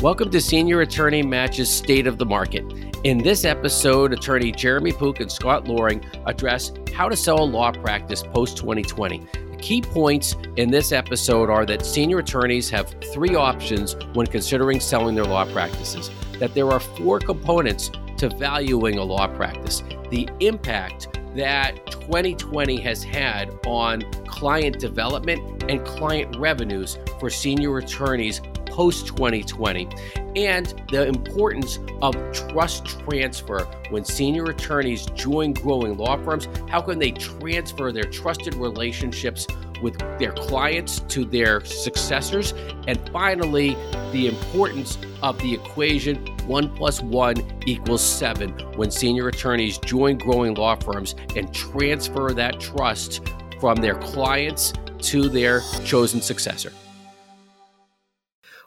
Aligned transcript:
Welcome 0.00 0.30
to 0.32 0.40
Senior 0.40 0.82
Attorney 0.82 1.22
Match's 1.22 1.70
State 1.70 2.06
of 2.06 2.18
the 2.18 2.26
Market. 2.26 2.64
In 3.04 3.16
this 3.16 3.46
episode, 3.46 4.12
attorney 4.12 4.52
Jeremy 4.52 4.92
Pook 4.92 5.20
and 5.20 5.32
Scott 5.32 5.66
Loring 5.66 6.04
address 6.26 6.72
how 6.92 7.08
to 7.08 7.16
sell 7.16 7.42
a 7.42 7.44
law 7.44 7.72
practice 7.72 8.22
post 8.22 8.58
2020. 8.58 9.26
The 9.32 9.56
key 9.56 9.80
points 9.80 10.36
in 10.56 10.70
this 10.70 10.92
episode 10.92 11.48
are 11.48 11.64
that 11.64 11.86
senior 11.86 12.18
attorneys 12.18 12.68
have 12.68 12.94
three 13.14 13.34
options 13.34 13.96
when 14.12 14.26
considering 14.26 14.78
selling 14.78 15.14
their 15.14 15.24
law 15.24 15.46
practices, 15.46 16.10
that 16.38 16.52
there 16.52 16.70
are 16.70 16.80
four 16.80 17.18
components 17.18 17.90
to 18.18 18.28
valuing 18.28 18.98
a 18.98 19.02
law 19.02 19.26
practice, 19.26 19.82
the 20.10 20.28
impact 20.40 21.18
that 21.34 21.86
2020 21.90 22.80
has 22.80 23.02
had 23.02 23.50
on 23.66 24.02
client 24.26 24.78
development 24.78 25.64
and 25.70 25.84
client 25.84 26.36
revenues 26.36 26.98
for 27.18 27.30
senior 27.30 27.78
attorneys 27.78 28.40
post 28.74 29.06
2020 29.06 29.88
and 30.34 30.82
the 30.90 31.06
importance 31.06 31.78
of 32.02 32.12
trust 32.32 32.84
transfer 32.86 33.60
when 33.90 34.04
senior 34.04 34.46
attorneys 34.46 35.06
join 35.14 35.52
growing 35.52 35.96
law 35.96 36.16
firms. 36.24 36.48
How 36.68 36.80
can 36.80 36.98
they 36.98 37.12
transfer 37.12 37.92
their 37.92 38.02
trusted 38.02 38.56
relationships 38.56 39.46
with 39.80 39.96
their 40.18 40.32
clients 40.32 41.00
to 41.00 41.24
their 41.24 41.64
successors? 41.64 42.52
And 42.88 42.98
finally, 43.10 43.76
the 44.10 44.26
importance 44.26 44.98
of 45.22 45.38
the 45.38 45.54
equation 45.54 46.26
one 46.48 46.74
plus 46.74 47.00
one 47.00 47.36
equals 47.66 48.02
seven 48.02 48.50
when 48.74 48.90
senior 48.90 49.28
attorneys 49.28 49.78
join 49.78 50.18
growing 50.18 50.54
law 50.54 50.74
firms 50.74 51.14
and 51.36 51.54
transfer 51.54 52.32
that 52.34 52.58
trust 52.58 53.22
from 53.60 53.76
their 53.76 53.94
clients 53.94 54.72
to 54.98 55.28
their 55.28 55.60
chosen 55.84 56.20
successor. 56.20 56.72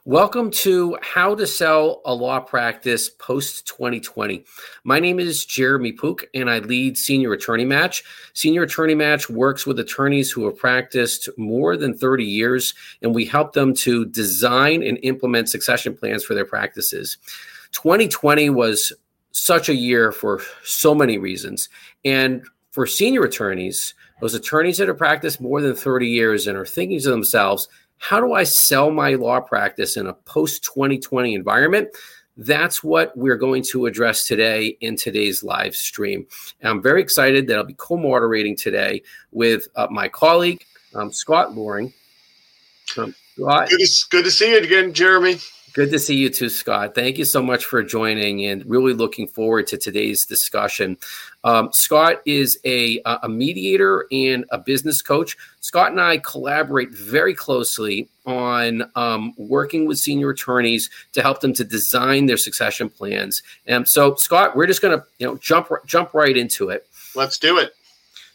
Welcome 0.07 0.52
to 0.52 0.97
How 1.02 1.35
to 1.35 1.45
Sell 1.45 2.02
a 2.05 2.13
Law 2.13 2.39
Practice 2.39 3.09
Post 3.09 3.67
2020. 3.67 4.45
My 4.86 5.02
name 5.02 5.19
is 5.19 5.44
Jeremy 5.44 5.91
Pook, 5.91 6.30
and 6.33 6.50
I 6.50 6.59
lead 6.59 6.97
Senior 6.97 7.33
Attorney 7.33 7.66
Match. 7.66 8.05
Senior 8.33 8.63
Attorney 8.63 8.95
Match 8.95 9.30
works 9.30 9.67
with 9.67 9.80
attorneys 9.80 10.31
who 10.31 10.45
have 10.45 10.58
practiced 10.58 11.28
more 11.38 11.75
than 11.75 11.94
30 11.94 12.23
years, 12.23 12.73
and 13.02 13.13
we 13.13 13.25
help 13.25 13.52
them 13.52 13.73
to 13.73 14.05
design 14.05 14.81
and 14.81 14.97
implement 15.03 15.50
succession 15.50 15.94
plans 15.94 16.23
for 16.23 16.35
their 16.35 16.45
practices. 16.45 17.17
2020 17.73 18.50
was 18.50 18.94
such 19.33 19.67
a 19.67 19.75
year 19.75 20.13
for 20.13 20.41
so 20.63 20.95
many 20.95 21.17
reasons. 21.17 21.67
And 22.05 22.45
for 22.72 22.88
senior 22.88 23.23
attorneys, 23.23 23.94
those 24.22 24.35
attorneys 24.35 24.78
that 24.78 24.88
have 24.88 24.97
practiced 24.97 25.41
more 25.41 25.61
than 25.61 25.75
30 25.75 26.08
years 26.08 26.47
and 26.47 26.58
are 26.58 26.66
thinking 26.66 27.02
to 27.02 27.09
themselves, 27.09 27.67
how 27.98 28.20
do 28.20 28.34
I 28.34 28.44
sell 28.44 28.92
my 28.92 29.16
law 29.16 29.40
practice 29.40 29.98
in 29.98 30.08
a 30.08 30.14
post 30.14 30.64
2020 30.64 31.34
environment? 31.34 31.90
That's 32.38 32.84
what 32.84 33.17
we're 33.17 33.38
going 33.38 33.64
to 33.72 33.88
address 33.88 34.28
today 34.28 34.78
in 34.80 34.95
today's 34.95 35.44
live 35.44 35.73
stream. 35.76 36.28
And 36.62 36.70
I'm 36.70 36.81
very 36.81 37.02
excited 37.02 37.48
that 37.48 37.58
I'll 37.58 37.64
be 37.64 37.73
co 37.73 37.98
moderating 37.98 38.56
today 38.56 39.02
with 39.31 39.68
uh, 39.75 39.88
my 39.90 40.08
colleague, 40.08 40.64
um, 40.94 41.12
Scott 41.12 41.56
Loring. 41.56 41.94
Um, 42.98 43.16
Scott, 43.36 43.70
good, 43.70 43.80
to, 43.80 44.06
good 44.09 44.25
to 44.25 44.31
see 44.31 44.52
you 44.52 44.59
again, 44.59 44.94
Jeremy. 44.94 45.38
Good 45.73 45.92
to 45.92 46.00
see 46.00 46.16
you 46.16 46.30
too, 46.30 46.50
Scott. 46.50 46.95
Thank 46.95 47.18
you 47.20 47.25
so 47.25 47.42
much 47.42 47.66
for 47.66 47.84
joining 47.84 48.45
and 48.45 48.66
really 48.66 48.94
looking 48.94 49.28
forward 49.28 49.68
to 49.68 49.78
today's 49.78 50.25
discussion. 50.25 50.98
Um, 51.48 51.72
Scott 51.72 52.22
is 52.26 52.59
a, 52.66 53.02
a 53.06 53.30
mediator 53.30 54.06
and 54.12 54.44
a 54.52 54.58
business 54.58 55.02
coach. 55.02 55.38
Scott 55.62 55.92
and 55.92 56.02
I 56.02 56.17
collaborate 56.17 56.92
very 56.92 57.34
closely 57.34 58.09
on 58.26 58.84
um, 58.95 59.34
working 59.38 59.88
with 59.88 59.98
senior 59.98 60.31
attorneys 60.31 60.90
to 61.14 61.22
help 61.22 61.40
them 61.40 61.53
to 61.53 61.64
design 61.64 62.25
their 62.25 62.36
succession 62.36 62.90
plans. 62.90 63.44
And 63.66 63.88
so, 63.88 64.16
Scott, 64.16 64.58
we're 64.58 64.68
just 64.68 64.81
going 64.81 65.00
to 65.00 65.06
you 65.20 65.25
know 65.25 65.38
jump 65.38 65.70
jump 65.86 66.14
right 66.14 66.36
into 66.36 66.68
it. 66.68 66.86
Let's 67.16 67.38
do 67.38 67.58
it. 67.59 67.72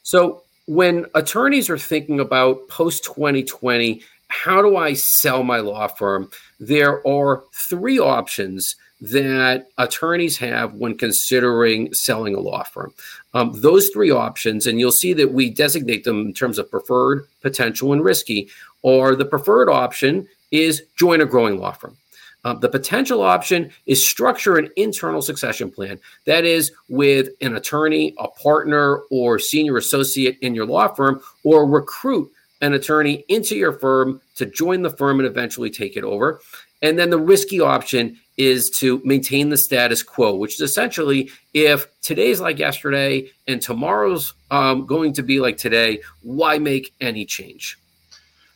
So, 0.03 0.45
when 0.67 1.05
attorneys 1.15 1.69
are 1.69 1.77
thinking 1.77 2.19
about 2.19 2.67
post 2.69 3.05
2020 3.05 4.01
how 4.29 4.63
do 4.63 4.79
I 4.79 4.95
sell 4.95 5.43
my 5.43 5.59
law 5.59 5.89
firm? 5.89 6.31
There 6.59 7.07
are 7.07 7.45
three 7.53 7.99
options 7.99 8.77
that 9.03 9.67
attorneys 9.79 10.39
have 10.39 10.75
when 10.75 10.97
considering 10.97 11.93
selling 11.93 12.37
a 12.37 12.41
law 12.41 12.63
firm. 12.63 12.95
Um, 13.35 13.53
those 13.61 13.89
three 13.89 14.13
options, 14.13 14.67
and 14.67 14.79
you'll 14.79 14.93
see 14.93 15.13
that 15.15 15.33
we 15.33 15.51
designate 15.51 16.05
them 16.05 16.21
in 16.21 16.33
terms 16.33 16.57
of 16.57 16.71
preferred, 16.71 17.27
potential, 17.43 17.93
and 17.93 18.05
risky, 18.05 18.49
or 18.83 19.17
the 19.17 19.25
preferred 19.25 19.69
option 19.69 20.29
is 20.53 20.85
join 20.97 21.21
a 21.21 21.27
growing 21.27 21.59
law 21.59 21.73
firm. 21.73 21.97
Um, 22.45 22.61
the 22.61 22.69
potential 22.69 23.23
option 23.23 23.71
is 23.87 24.05
structure 24.05 24.57
an 24.57 24.71
internal 24.77 25.23
succession 25.23 25.71
plan. 25.71 25.99
That 26.25 26.45
is, 26.45 26.73
with 26.89 27.29
an 27.41 27.57
attorney, 27.57 28.15
a 28.19 28.29
partner, 28.29 28.99
or 29.11 29.39
senior 29.39 29.77
associate 29.77 30.39
in 30.43 30.55
your 30.55 30.67
law 30.67 30.89
firm, 30.89 31.21
or 31.43 31.67
recruit 31.67 32.31
an 32.61 32.75
attorney 32.75 33.25
into 33.29 33.57
your 33.57 33.73
firm 33.73 34.21
to 34.37 34.47
join 34.47 34.83
the 34.83 34.91
firm 34.91 35.19
and 35.19 35.27
eventually 35.27 35.71
take 35.71 35.97
it 35.97 36.05
over. 36.05 36.41
And 36.83 36.99
then 36.99 37.11
the 37.11 37.19
risky 37.19 37.61
option 37.61 38.19
is 38.37 38.71
to 38.71 39.01
maintain 39.05 39.51
the 39.51 39.57
status 39.57 40.03
quo, 40.03 40.35
which 40.35 40.55
is 40.55 40.61
essentially 40.61 41.31
if 41.55 41.87
today's 42.01 42.41
like 42.41 42.59
yesterday 42.59 43.31
and 43.47 43.63
tomorrow's 43.63 44.35
um, 44.51 44.87
going 44.87 45.13
to 45.15 45.23
be 45.23 45.41
like 45.41 45.57
today, 45.57 46.01
why 46.23 46.59
make 46.59 46.93
any 47.01 47.25
change? 47.25 47.79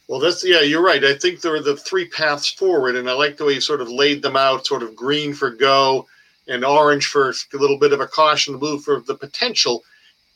Well, 0.08 0.20
that's 0.20 0.44
yeah, 0.44 0.60
you're 0.60 0.84
right. 0.84 1.04
I 1.04 1.14
think 1.14 1.40
there 1.40 1.54
are 1.54 1.62
the 1.62 1.76
three 1.76 2.08
paths 2.08 2.50
forward, 2.50 2.94
and 2.94 3.10
I 3.10 3.12
like 3.12 3.36
the 3.36 3.44
way 3.44 3.54
you 3.54 3.60
sort 3.60 3.80
of 3.80 3.90
laid 3.90 4.22
them 4.22 4.36
out: 4.36 4.64
sort 4.64 4.84
of 4.84 4.94
green 4.94 5.34
for 5.34 5.50
go, 5.50 6.06
and 6.46 6.64
orange 6.64 7.06
for 7.06 7.30
a 7.30 7.56
little 7.56 7.78
bit 7.78 7.92
of 7.92 8.00
a 8.00 8.06
caution, 8.06 8.56
blue 8.56 8.78
for 8.78 9.00
the 9.00 9.16
potential. 9.16 9.82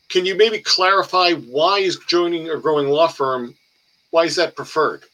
Can 0.09 0.27
you 0.27 0.37
maybe 0.37 0.59
clarify 0.59 1.35
why 1.35 1.79
is 1.79 2.01
joining 2.09 2.51
a 2.51 2.59
growing 2.59 2.89
law 2.89 3.07
firm 3.07 3.55
why 4.11 4.25
is 4.25 4.37
that 4.37 4.57
preferred? 4.57 5.05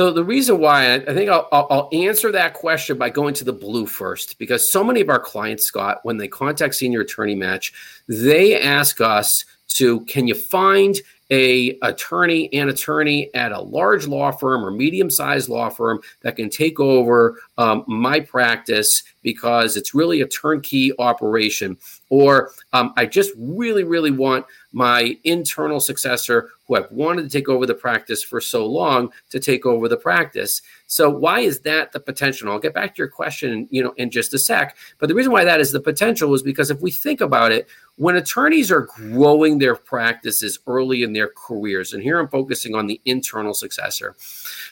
So 0.00 0.10
the 0.10 0.24
reason 0.24 0.58
why 0.58 0.94
I 0.94 1.12
think 1.12 1.28
I'll, 1.28 1.46
I'll, 1.52 1.90
answer 1.92 2.32
that 2.32 2.54
question 2.54 2.96
by 2.96 3.10
going 3.10 3.34
to 3.34 3.44
the 3.44 3.52
blue 3.52 3.84
first, 3.84 4.38
because 4.38 4.72
so 4.72 4.82
many 4.82 5.02
of 5.02 5.10
our 5.10 5.18
clients, 5.20 5.66
Scott, 5.66 5.98
when 6.04 6.16
they 6.16 6.26
contact 6.26 6.76
Senior 6.76 7.02
Attorney 7.02 7.34
Match, 7.34 7.74
they 8.08 8.58
ask 8.58 9.02
us 9.02 9.44
to, 9.74 10.00
can 10.06 10.26
you 10.26 10.34
find 10.34 10.96
a 11.30 11.78
attorney 11.82 12.52
and 12.52 12.70
attorney 12.70 13.32
at 13.34 13.52
a 13.52 13.60
large 13.60 14.06
law 14.06 14.30
firm 14.30 14.64
or 14.64 14.70
medium 14.70 15.10
sized 15.10 15.48
law 15.48 15.68
firm 15.68 16.00
that 16.22 16.36
can 16.36 16.50
take 16.50 16.80
over 16.80 17.40
um, 17.58 17.84
my 17.86 18.20
practice 18.20 19.02
because 19.22 19.76
it's 19.76 19.94
really 19.94 20.20
a 20.20 20.26
turnkey 20.26 20.92
operation 20.98 21.76
or 22.08 22.50
um, 22.72 22.92
i 22.96 23.06
just 23.06 23.32
really 23.36 23.84
really 23.84 24.10
want 24.10 24.44
my 24.72 25.16
internal 25.24 25.80
successor 25.80 26.50
who 26.70 26.76
I've 26.76 26.90
wanted 26.92 27.22
to 27.22 27.28
take 27.28 27.48
over 27.48 27.66
the 27.66 27.74
practice 27.74 28.22
for 28.22 28.40
so 28.40 28.64
long 28.64 29.12
to 29.30 29.40
take 29.40 29.66
over 29.66 29.88
the 29.88 29.96
practice. 29.96 30.62
So 30.86 31.10
why 31.10 31.40
is 31.40 31.58
that 31.62 31.90
the 31.90 31.98
potential? 31.98 32.48
I'll 32.48 32.60
get 32.60 32.74
back 32.74 32.94
to 32.94 32.98
your 32.98 33.08
question, 33.08 33.66
you 33.72 33.82
know, 33.82 33.92
in 33.96 34.08
just 34.08 34.34
a 34.34 34.38
sec. 34.38 34.76
But 34.98 35.08
the 35.08 35.16
reason 35.16 35.32
why 35.32 35.42
that 35.42 35.60
is 35.60 35.72
the 35.72 35.80
potential 35.80 36.32
is 36.32 36.44
because 36.44 36.70
if 36.70 36.80
we 36.80 36.92
think 36.92 37.20
about 37.20 37.50
it, 37.50 37.66
when 38.00 38.16
attorneys 38.16 38.72
are 38.72 38.88
growing 38.96 39.58
their 39.58 39.76
practices 39.76 40.58
early 40.66 41.02
in 41.02 41.12
their 41.12 41.28
careers, 41.36 41.92
and 41.92 42.02
here 42.02 42.18
I'm 42.18 42.28
focusing 42.28 42.74
on 42.74 42.86
the 42.86 42.98
internal 43.04 43.52
successor, 43.52 44.16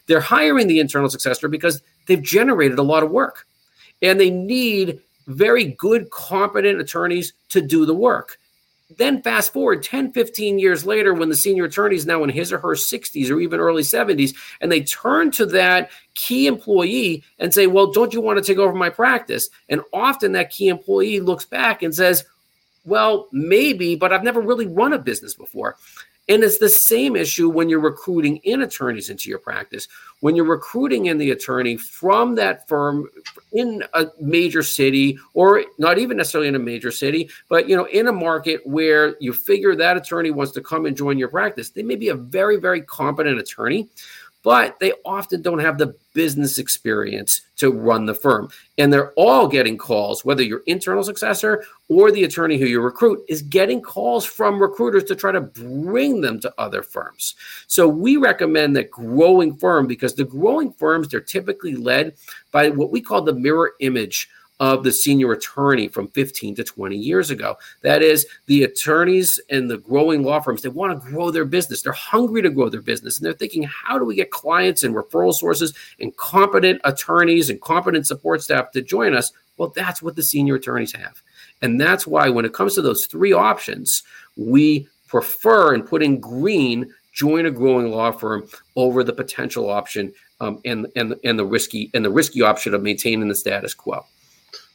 they're 0.06 0.18
hiring 0.18 0.66
the 0.66 0.80
internal 0.80 1.10
successor 1.10 1.46
because 1.46 1.82
they've 2.06 2.22
generated 2.22 2.78
a 2.78 2.82
lot 2.82 3.02
of 3.02 3.10
work 3.10 3.46
and 4.00 4.18
they 4.18 4.30
need 4.30 5.02
very 5.26 5.66
good, 5.66 6.08
competent 6.08 6.80
attorneys 6.80 7.34
to 7.50 7.60
do 7.60 7.84
the 7.84 7.94
work. 7.94 8.38
Then 8.96 9.20
fast 9.20 9.52
forward 9.52 9.82
10, 9.82 10.12
15 10.12 10.58
years 10.58 10.86
later, 10.86 11.12
when 11.12 11.28
the 11.28 11.36
senior 11.36 11.64
attorney 11.64 11.96
is 11.96 12.06
now 12.06 12.24
in 12.24 12.30
his 12.30 12.50
or 12.50 12.58
her 12.58 12.74
60s 12.74 13.30
or 13.30 13.40
even 13.40 13.60
early 13.60 13.82
70s, 13.82 14.34
and 14.62 14.72
they 14.72 14.80
turn 14.80 15.30
to 15.32 15.44
that 15.44 15.90
key 16.14 16.46
employee 16.46 17.22
and 17.38 17.52
say, 17.52 17.66
Well, 17.66 17.92
don't 17.92 18.14
you 18.14 18.22
want 18.22 18.38
to 18.38 18.42
take 18.42 18.56
over 18.56 18.72
my 18.72 18.88
practice? 18.88 19.50
And 19.68 19.82
often 19.92 20.32
that 20.32 20.48
key 20.48 20.68
employee 20.68 21.20
looks 21.20 21.44
back 21.44 21.82
and 21.82 21.94
says, 21.94 22.24
Well, 22.88 23.28
maybe, 23.32 23.96
but 23.96 24.14
I've 24.14 24.24
never 24.24 24.40
really 24.40 24.66
run 24.66 24.94
a 24.94 24.98
business 24.98 25.34
before. 25.34 25.76
And 26.30 26.42
it's 26.42 26.58
the 26.58 26.68
same 26.68 27.16
issue 27.16 27.48
when 27.48 27.68
you're 27.68 27.80
recruiting 27.80 28.36
in 28.38 28.62
attorneys 28.62 29.08
into 29.08 29.30
your 29.30 29.38
practice. 29.38 29.88
When 30.20 30.36
you're 30.36 30.44
recruiting 30.44 31.06
in 31.06 31.16
the 31.16 31.30
attorney 31.30 31.76
from 31.76 32.34
that 32.34 32.68
firm 32.68 33.08
in 33.52 33.82
a 33.94 34.06
major 34.20 34.62
city, 34.62 35.18
or 35.32 35.64
not 35.78 35.98
even 35.98 36.18
necessarily 36.18 36.48
in 36.48 36.54
a 36.54 36.58
major 36.58 36.90
city, 36.90 37.30
but 37.48 37.68
you 37.68 37.76
know, 37.76 37.86
in 37.86 38.08
a 38.08 38.12
market 38.12 38.66
where 38.66 39.16
you 39.20 39.32
figure 39.32 39.74
that 39.76 39.96
attorney 39.96 40.30
wants 40.30 40.52
to 40.52 40.60
come 40.60 40.84
and 40.84 40.96
join 40.96 41.18
your 41.18 41.28
practice, 41.28 41.70
they 41.70 41.82
may 41.82 41.96
be 41.96 42.08
a 42.08 42.14
very, 42.14 42.56
very 42.56 42.82
competent 42.82 43.38
attorney, 43.38 43.88
but 44.42 44.78
they 44.80 44.92
often 45.04 45.40
don't 45.40 45.60
have 45.60 45.78
the 45.78 45.94
business 46.18 46.58
experience 46.58 47.42
to 47.58 47.70
run 47.70 48.04
the 48.04 48.12
firm. 48.12 48.48
And 48.76 48.92
they're 48.92 49.12
all 49.12 49.46
getting 49.46 49.78
calls, 49.78 50.24
whether 50.24 50.42
your 50.42 50.62
internal 50.66 51.04
successor 51.04 51.64
or 51.88 52.10
the 52.10 52.24
attorney 52.24 52.58
who 52.58 52.66
you 52.66 52.80
recruit 52.80 53.24
is 53.28 53.40
getting 53.40 53.80
calls 53.80 54.24
from 54.24 54.60
recruiters 54.60 55.04
to 55.04 55.14
try 55.14 55.30
to 55.30 55.40
bring 55.40 56.20
them 56.20 56.40
to 56.40 56.52
other 56.58 56.82
firms. 56.82 57.36
So 57.68 57.86
we 57.86 58.16
recommend 58.16 58.74
that 58.74 58.90
growing 58.90 59.54
firm 59.58 59.86
because 59.86 60.16
the 60.16 60.24
growing 60.24 60.72
firms, 60.72 61.06
they're 61.06 61.20
typically 61.20 61.76
led 61.76 62.16
by 62.50 62.70
what 62.70 62.90
we 62.90 63.00
call 63.00 63.22
the 63.22 63.32
mirror 63.32 63.74
image 63.78 64.28
of 64.60 64.82
the 64.82 64.92
senior 64.92 65.32
attorney 65.32 65.88
from 65.88 66.08
15 66.08 66.56
to 66.56 66.64
20 66.64 66.96
years 66.96 67.30
ago. 67.30 67.56
That 67.82 68.02
is, 68.02 68.26
the 68.46 68.64
attorneys 68.64 69.40
and 69.50 69.70
the 69.70 69.78
growing 69.78 70.22
law 70.22 70.40
firms, 70.40 70.62
they 70.62 70.68
want 70.68 71.02
to 71.02 71.10
grow 71.10 71.30
their 71.30 71.44
business. 71.44 71.82
They're 71.82 71.92
hungry 71.92 72.42
to 72.42 72.50
grow 72.50 72.68
their 72.68 72.82
business. 72.82 73.18
And 73.18 73.26
they're 73.26 73.32
thinking, 73.32 73.62
how 73.64 73.98
do 73.98 74.04
we 74.04 74.16
get 74.16 74.30
clients 74.30 74.82
and 74.82 74.94
referral 74.94 75.32
sources 75.32 75.74
and 76.00 76.16
competent 76.16 76.80
attorneys 76.84 77.50
and 77.50 77.60
competent 77.60 78.06
support 78.06 78.42
staff 78.42 78.72
to 78.72 78.82
join 78.82 79.14
us? 79.14 79.32
Well, 79.56 79.72
that's 79.74 80.02
what 80.02 80.16
the 80.16 80.22
senior 80.22 80.56
attorneys 80.56 80.92
have. 80.92 81.22
And 81.62 81.80
that's 81.80 82.06
why, 82.06 82.28
when 82.28 82.44
it 82.44 82.54
comes 82.54 82.74
to 82.74 82.82
those 82.82 83.06
three 83.06 83.32
options, 83.32 84.02
we 84.36 84.88
prefer 85.08 85.74
and 85.74 85.86
put 85.86 86.02
in 86.02 86.20
green 86.20 86.92
join 87.12 87.46
a 87.46 87.50
growing 87.50 87.90
law 87.90 88.12
firm 88.12 88.46
over 88.76 89.02
the 89.02 89.12
potential 89.12 89.68
option 89.68 90.12
um, 90.38 90.60
and, 90.64 90.86
and, 90.94 91.16
and 91.24 91.36
the 91.36 91.44
risky 91.44 91.90
and 91.92 92.04
the 92.04 92.10
risky 92.10 92.42
option 92.42 92.74
of 92.74 92.82
maintaining 92.82 93.26
the 93.26 93.34
status 93.34 93.74
quo 93.74 94.04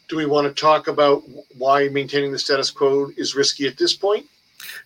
do 0.08 0.18
we 0.18 0.26
want 0.26 0.48
to 0.48 0.62
talk 0.62 0.88
about 0.88 1.24
why 1.58 1.88
maintaining 1.90 2.32
the 2.32 2.40
status 2.40 2.72
quo 2.72 3.10
is 3.18 3.36
risky 3.36 3.68
at 3.68 3.78
this 3.78 3.94
point? 3.94 4.26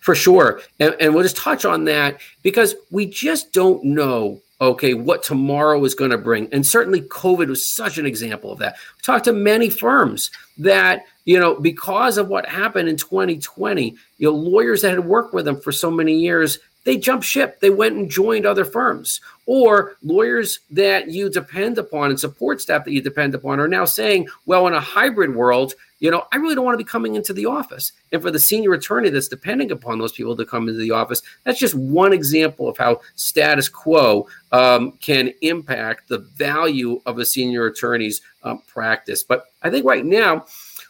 For 0.00 0.14
sure. 0.14 0.60
And, 0.80 0.94
and 1.00 1.14
we'll 1.14 1.22
just 1.22 1.36
touch 1.36 1.64
on 1.64 1.84
that 1.84 2.20
because 2.42 2.74
we 2.90 3.06
just 3.06 3.52
don't 3.52 3.82
know 3.84 4.40
okay, 4.60 4.94
what 4.94 5.22
tomorrow 5.22 5.84
is 5.84 5.94
going 5.94 6.10
to 6.10 6.18
bring. 6.18 6.52
And 6.52 6.66
certainly 6.66 7.02
COVID 7.02 7.48
was 7.48 7.68
such 7.68 7.98
an 7.98 8.06
example 8.06 8.50
of 8.50 8.58
that. 8.58 8.76
We 8.96 9.02
talked 9.02 9.24
to 9.26 9.32
many 9.32 9.70
firms 9.70 10.30
that, 10.58 11.04
you 11.24 11.38
know, 11.38 11.54
because 11.60 12.18
of 12.18 12.28
what 12.28 12.48
happened 12.48 12.88
in 12.88 12.96
2020, 12.96 13.94
you 14.18 14.28
know, 14.28 14.36
lawyers 14.36 14.82
that 14.82 14.90
had 14.90 15.04
worked 15.04 15.32
with 15.32 15.44
them 15.44 15.60
for 15.60 15.70
so 15.70 15.90
many 15.90 16.18
years 16.18 16.58
they 16.88 16.96
jumped 16.96 17.26
ship. 17.26 17.60
They 17.60 17.68
went 17.68 17.96
and 17.96 18.10
joined 18.10 18.46
other 18.46 18.64
firms. 18.64 19.20
Or 19.44 19.98
lawyers 20.02 20.60
that 20.70 21.10
you 21.10 21.28
depend 21.28 21.76
upon 21.76 22.08
and 22.08 22.18
support 22.18 22.62
staff 22.62 22.86
that 22.86 22.92
you 22.92 23.02
depend 23.02 23.34
upon 23.34 23.60
are 23.60 23.68
now 23.68 23.84
saying, 23.84 24.28
well, 24.46 24.66
in 24.68 24.72
a 24.72 24.80
hybrid 24.80 25.34
world, 25.34 25.74
you 26.00 26.10
know, 26.10 26.26
I 26.32 26.38
really 26.38 26.54
don't 26.54 26.64
want 26.64 26.78
to 26.78 26.82
be 26.82 26.88
coming 26.88 27.14
into 27.14 27.34
the 27.34 27.44
office. 27.44 27.92
And 28.10 28.22
for 28.22 28.30
the 28.30 28.38
senior 28.38 28.72
attorney 28.72 29.10
that's 29.10 29.28
depending 29.28 29.70
upon 29.70 29.98
those 29.98 30.12
people 30.12 30.34
to 30.34 30.46
come 30.46 30.66
into 30.66 30.80
the 30.80 30.92
office, 30.92 31.20
that's 31.44 31.58
just 31.58 31.74
one 31.74 32.14
example 32.14 32.70
of 32.70 32.78
how 32.78 33.02
status 33.16 33.68
quo 33.68 34.26
um, 34.52 34.92
can 34.92 35.30
impact 35.42 36.08
the 36.08 36.20
value 36.36 37.02
of 37.04 37.18
a 37.18 37.26
senior 37.26 37.66
attorney's 37.66 38.22
um, 38.44 38.62
practice. 38.66 39.22
But 39.22 39.44
I 39.62 39.68
think 39.68 39.84
right 39.84 40.06
now, 40.06 40.46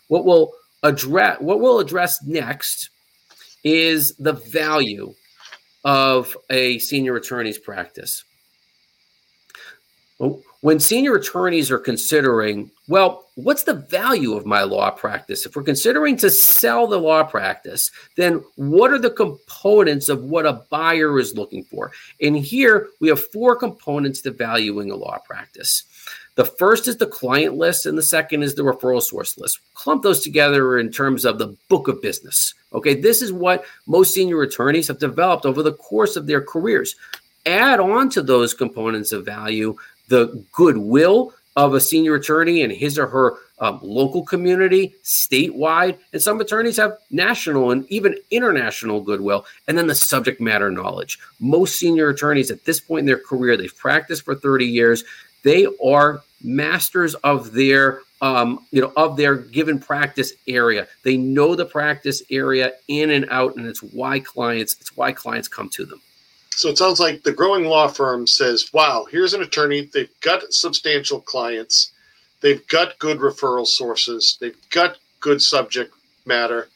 what 0.06 0.24
we'll 0.24 0.52
address, 0.84 1.40
what 1.40 1.58
we'll 1.58 1.80
address 1.80 2.22
next, 2.22 2.90
is 3.64 4.14
the 4.14 4.34
value 4.34 5.12
of 5.88 6.36
a 6.50 6.78
senior 6.80 7.16
attorney's 7.16 7.56
practice. 7.56 8.22
Oh, 10.20 10.42
when 10.60 10.80
senior 10.80 11.14
attorneys 11.14 11.70
are 11.70 11.78
considering, 11.78 12.70
well, 12.88 13.24
what's 13.36 13.62
the 13.62 13.72
value 13.72 14.34
of 14.34 14.44
my 14.44 14.64
law 14.64 14.90
practice? 14.90 15.46
If 15.46 15.56
we're 15.56 15.62
considering 15.62 16.18
to 16.18 16.28
sell 16.28 16.86
the 16.86 16.98
law 16.98 17.22
practice, 17.22 17.90
then 18.18 18.44
what 18.56 18.92
are 18.92 18.98
the 18.98 19.08
components 19.08 20.10
of 20.10 20.24
what 20.24 20.44
a 20.44 20.64
buyer 20.68 21.18
is 21.18 21.34
looking 21.34 21.64
for? 21.64 21.90
And 22.20 22.36
here 22.36 22.88
we 23.00 23.08
have 23.08 23.24
four 23.32 23.56
components 23.56 24.20
to 24.22 24.30
valuing 24.30 24.90
a 24.90 24.96
law 24.96 25.16
practice. 25.24 25.84
The 26.38 26.44
first 26.44 26.86
is 26.86 26.98
the 26.98 27.06
client 27.06 27.56
list, 27.56 27.84
and 27.84 27.98
the 27.98 28.02
second 28.02 28.44
is 28.44 28.54
the 28.54 28.62
referral 28.62 29.02
source 29.02 29.36
list. 29.38 29.58
Clump 29.74 30.04
those 30.04 30.22
together 30.22 30.78
in 30.78 30.92
terms 30.92 31.24
of 31.24 31.36
the 31.36 31.56
book 31.68 31.88
of 31.88 32.00
business. 32.00 32.54
Okay, 32.72 32.94
this 32.94 33.22
is 33.22 33.32
what 33.32 33.64
most 33.88 34.14
senior 34.14 34.42
attorneys 34.42 34.86
have 34.86 35.00
developed 35.00 35.46
over 35.46 35.64
the 35.64 35.72
course 35.72 36.14
of 36.14 36.28
their 36.28 36.40
careers. 36.40 36.94
Add 37.44 37.80
on 37.80 38.08
to 38.10 38.22
those 38.22 38.54
components 38.54 39.10
of 39.10 39.24
value 39.24 39.74
the 40.06 40.44
goodwill 40.52 41.34
of 41.56 41.74
a 41.74 41.80
senior 41.80 42.14
attorney 42.14 42.62
and 42.62 42.72
his 42.72 43.00
or 43.00 43.08
her 43.08 43.34
um, 43.58 43.80
local 43.82 44.24
community, 44.24 44.94
statewide, 45.02 45.98
and 46.12 46.22
some 46.22 46.40
attorneys 46.40 46.76
have 46.76 46.98
national 47.10 47.72
and 47.72 47.84
even 47.90 48.14
international 48.30 49.00
goodwill, 49.00 49.44
and 49.66 49.76
then 49.76 49.88
the 49.88 49.94
subject 49.96 50.40
matter 50.40 50.70
knowledge. 50.70 51.18
Most 51.40 51.80
senior 51.80 52.10
attorneys 52.10 52.52
at 52.52 52.64
this 52.64 52.78
point 52.78 53.00
in 53.00 53.06
their 53.06 53.18
career, 53.18 53.56
they've 53.56 53.76
practiced 53.76 54.24
for 54.24 54.36
30 54.36 54.66
years, 54.66 55.02
they 55.42 55.66
are 55.84 56.22
masters 56.42 57.14
of 57.16 57.52
their 57.52 58.00
um, 58.20 58.66
you 58.70 58.80
know 58.80 58.92
of 58.96 59.16
their 59.16 59.36
given 59.36 59.78
practice 59.78 60.32
area. 60.46 60.88
They 61.04 61.16
know 61.16 61.54
the 61.54 61.64
practice 61.64 62.22
area 62.30 62.72
in 62.88 63.10
and 63.10 63.26
out 63.30 63.56
and 63.56 63.66
it's 63.66 63.82
why 63.82 64.20
clients 64.20 64.76
it's 64.80 64.96
why 64.96 65.12
clients 65.12 65.48
come 65.48 65.68
to 65.70 65.84
them. 65.84 66.00
So 66.50 66.68
it 66.68 66.78
sounds 66.78 66.98
like 66.98 67.22
the 67.22 67.32
growing 67.32 67.64
law 67.64 67.88
firm 67.88 68.26
says 68.26 68.70
wow 68.72 69.06
here's 69.10 69.34
an 69.34 69.42
attorney. 69.42 69.88
They've 69.92 70.20
got 70.20 70.52
substantial 70.52 71.20
clients. 71.20 71.92
They've 72.40 72.66
got 72.68 72.98
good 72.98 73.18
referral 73.18 73.66
sources. 73.66 74.36
They've 74.40 74.56
got 74.70 74.98
good 75.20 75.42
subject 75.42 75.94
matter. 76.26 76.68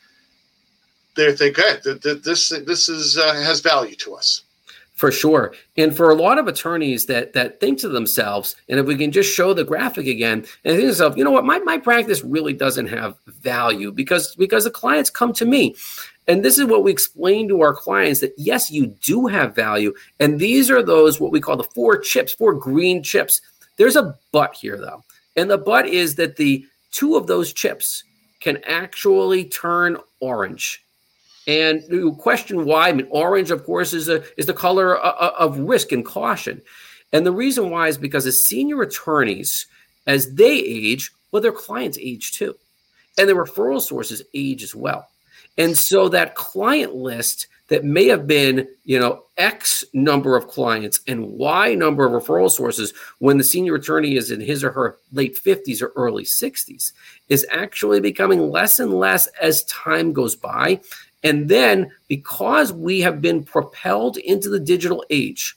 They 1.14 1.34
think 1.34 1.56
hey, 1.56 1.78
this 1.84 2.48
this 2.50 2.88
is 2.88 3.18
uh, 3.18 3.34
has 3.34 3.60
value 3.60 3.96
to 3.96 4.14
us 4.14 4.42
for 5.02 5.10
sure. 5.10 5.52
And 5.76 5.96
for 5.96 6.10
a 6.10 6.14
lot 6.14 6.38
of 6.38 6.46
attorneys 6.46 7.06
that 7.06 7.32
that 7.32 7.58
think 7.58 7.80
to 7.80 7.88
themselves, 7.88 8.54
and 8.68 8.78
if 8.78 8.86
we 8.86 8.94
can 8.94 9.10
just 9.10 9.34
show 9.34 9.52
the 9.52 9.64
graphic 9.64 10.06
again, 10.06 10.46
and 10.64 10.76
think 10.76 10.82
to 10.82 10.86
themselves, 10.86 11.16
you 11.16 11.24
know 11.24 11.32
what, 11.32 11.44
my, 11.44 11.58
my 11.58 11.76
practice 11.76 12.22
really 12.22 12.52
doesn't 12.52 12.86
have 12.86 13.16
value 13.26 13.90
because 13.90 14.36
because 14.36 14.62
the 14.62 14.70
clients 14.70 15.10
come 15.10 15.32
to 15.32 15.44
me. 15.44 15.74
And 16.28 16.44
this 16.44 16.56
is 16.56 16.66
what 16.66 16.84
we 16.84 16.92
explain 16.92 17.48
to 17.48 17.62
our 17.62 17.74
clients 17.74 18.20
that 18.20 18.32
yes, 18.38 18.70
you 18.70 18.86
do 19.02 19.26
have 19.26 19.56
value. 19.56 19.92
And 20.20 20.38
these 20.38 20.70
are 20.70 20.84
those 20.84 21.18
what 21.18 21.32
we 21.32 21.40
call 21.40 21.56
the 21.56 21.64
four 21.64 21.98
chips, 21.98 22.32
four 22.32 22.54
green 22.54 23.02
chips. 23.02 23.40
There's 23.78 23.96
a 23.96 24.16
but 24.30 24.54
here 24.54 24.78
though. 24.78 25.02
And 25.34 25.50
the 25.50 25.58
but 25.58 25.88
is 25.88 26.14
that 26.14 26.36
the 26.36 26.64
two 26.92 27.16
of 27.16 27.26
those 27.26 27.52
chips 27.52 28.04
can 28.38 28.62
actually 28.68 29.46
turn 29.46 29.96
orange 30.20 30.81
and 31.46 31.82
you 31.90 32.12
question 32.12 32.64
why. 32.64 32.88
I 32.88 32.92
mean, 32.92 33.08
orange, 33.10 33.50
of 33.50 33.64
course, 33.64 33.92
is 33.92 34.08
a 34.08 34.24
is 34.38 34.46
the 34.46 34.54
color 34.54 34.96
of, 34.96 35.56
of 35.56 35.58
risk 35.58 35.92
and 35.92 36.04
caution. 36.04 36.62
And 37.12 37.26
the 37.26 37.32
reason 37.32 37.70
why 37.70 37.88
is 37.88 37.98
because 37.98 38.26
as 38.26 38.44
senior 38.44 38.80
attorneys, 38.82 39.66
as 40.06 40.34
they 40.34 40.56
age, 40.58 41.10
well, 41.30 41.42
their 41.42 41.52
clients 41.52 41.98
age 42.00 42.32
too, 42.32 42.54
and 43.18 43.28
the 43.28 43.34
referral 43.34 43.80
sources 43.80 44.22
age 44.34 44.62
as 44.62 44.74
well. 44.74 45.08
And 45.58 45.76
so 45.76 46.08
that 46.08 46.34
client 46.34 46.94
list 46.94 47.48
that 47.68 47.84
may 47.84 48.06
have 48.06 48.26
been, 48.26 48.68
you 48.84 48.98
know, 48.98 49.24
X 49.38 49.84
number 49.94 50.36
of 50.36 50.48
clients 50.48 51.00
and 51.06 51.26
Y 51.26 51.74
number 51.74 52.04
of 52.04 52.12
referral 52.12 52.50
sources 52.50 52.92
when 53.18 53.38
the 53.38 53.44
senior 53.44 53.76
attorney 53.76 54.16
is 54.16 54.30
in 54.30 54.40
his 54.40 54.62
or 54.62 54.72
her 54.72 54.98
late 55.12 55.38
50s 55.42 55.80
or 55.80 55.92
early 55.96 56.24
60s 56.24 56.92
is 57.28 57.46
actually 57.50 58.00
becoming 58.00 58.50
less 58.50 58.78
and 58.78 58.92
less 58.92 59.26
as 59.40 59.64
time 59.64 60.12
goes 60.12 60.36
by 60.36 60.80
and 61.22 61.48
then 61.48 61.90
because 62.08 62.72
we 62.72 63.00
have 63.00 63.20
been 63.20 63.44
propelled 63.44 64.16
into 64.18 64.48
the 64.48 64.60
digital 64.60 65.04
age, 65.10 65.56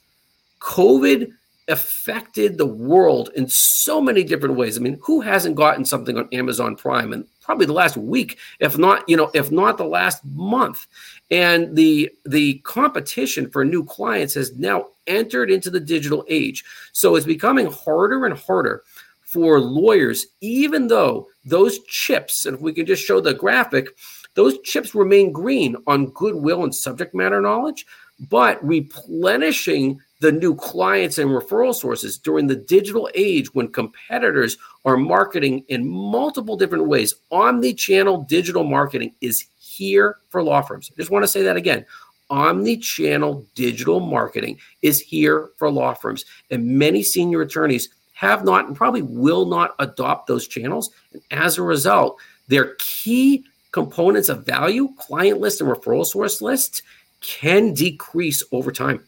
COVID 0.59 1.31
affected 1.67 2.57
the 2.57 2.65
world 2.65 3.31
in 3.35 3.47
so 3.49 3.99
many 3.99 4.23
different 4.23 4.55
ways. 4.55 4.77
I 4.77 4.81
mean, 4.81 4.99
who 5.01 5.21
hasn't 5.21 5.55
gotten 5.55 5.83
something 5.83 6.17
on 6.17 6.29
Amazon 6.31 6.75
Prime 6.75 7.11
and 7.11 7.25
probably 7.41 7.65
the 7.65 7.73
last 7.73 7.97
week, 7.97 8.37
if 8.59 8.77
not, 8.77 9.07
you 9.09 9.17
know, 9.17 9.31
if 9.33 9.51
not 9.51 9.77
the 9.77 9.85
last 9.85 10.23
month. 10.25 10.85
And 11.31 11.75
the 11.75 12.11
the 12.25 12.55
competition 12.59 13.49
for 13.49 13.65
new 13.65 13.83
clients 13.83 14.35
has 14.35 14.55
now 14.57 14.87
entered 15.07 15.49
into 15.49 15.69
the 15.71 15.79
digital 15.79 16.23
age. 16.29 16.63
So 16.93 17.15
it's 17.15 17.25
becoming 17.25 17.71
harder 17.71 18.25
and 18.25 18.37
harder 18.37 18.83
for 19.21 19.59
lawyers, 19.59 20.27
even 20.41 20.87
though 20.87 21.27
those 21.43 21.79
chips, 21.85 22.45
and 22.45 22.55
if 22.55 22.61
we 22.61 22.73
can 22.73 22.85
just 22.85 23.03
show 23.03 23.19
the 23.19 23.33
graphic, 23.33 23.89
those 24.35 24.59
chips 24.59 24.93
remain 24.93 25.31
green 25.31 25.75
on 25.87 26.07
goodwill 26.11 26.63
and 26.63 26.75
subject 26.75 27.15
matter 27.15 27.41
knowledge, 27.41 27.85
but 28.29 28.63
replenishing 28.65 29.99
the 30.21 30.31
new 30.31 30.55
clients 30.55 31.17
and 31.17 31.29
referral 31.29 31.75
sources 31.75 32.17
during 32.17 32.47
the 32.47 32.55
digital 32.55 33.09
age 33.15 33.53
when 33.53 33.67
competitors 33.67 34.57
are 34.85 34.97
marketing 34.97 35.63
in 35.67 35.87
multiple 35.87 36.55
different 36.55 36.87
ways. 36.87 37.13
Omni-channel 37.31 38.23
digital 38.23 38.63
marketing 38.63 39.13
is 39.21 39.45
here 39.57 40.17
for 40.29 40.41
law 40.41 40.61
firms. 40.61 40.89
I 40.91 40.95
just 40.97 41.11
want 41.11 41.23
to 41.23 41.27
say 41.27 41.43
that 41.43 41.57
again. 41.57 41.85
Omni-channel 42.29 43.45
digital 43.55 43.99
marketing 43.99 44.57
is 44.81 44.99
here 45.01 45.49
for 45.57 45.69
law 45.69 45.93
firms. 45.93 46.25
And 46.49 46.65
many 46.65 47.03
senior 47.03 47.41
attorneys 47.41 47.89
have 48.13 48.45
not 48.45 48.67
and 48.67 48.75
probably 48.75 49.01
will 49.01 49.45
not 49.45 49.75
adopt 49.79 50.27
those 50.27 50.47
channels. 50.47 50.89
And 51.11 51.21
as 51.31 51.57
a 51.57 51.61
result, 51.61 52.17
their 52.47 52.75
key 52.79 53.43
components 53.75 54.29
of 54.29 54.45
value, 54.45 54.87
client 54.97 55.41
list 55.41 55.59
and 55.59 55.69
referral 55.69 56.05
source 56.05 56.41
list 56.41 56.81
can 57.19 57.73
decrease 57.73 58.41
over 58.53 58.71
time. 58.71 59.03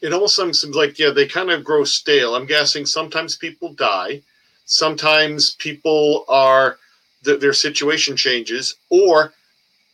it 0.00 0.12
almost 0.12 0.34
seems 0.34 0.64
like 0.74 0.98
yeah 0.98 1.10
they 1.10 1.26
kind 1.26 1.50
of 1.50 1.64
grow 1.64 1.84
stale 1.84 2.34
i'm 2.34 2.46
guessing 2.46 2.86
sometimes 2.86 3.36
people 3.36 3.72
die 3.74 4.20
sometimes 4.64 5.56
people 5.66 6.24
are 6.28 6.78
their 7.22 7.52
situation 7.52 8.16
changes 8.16 8.76
or 8.90 9.32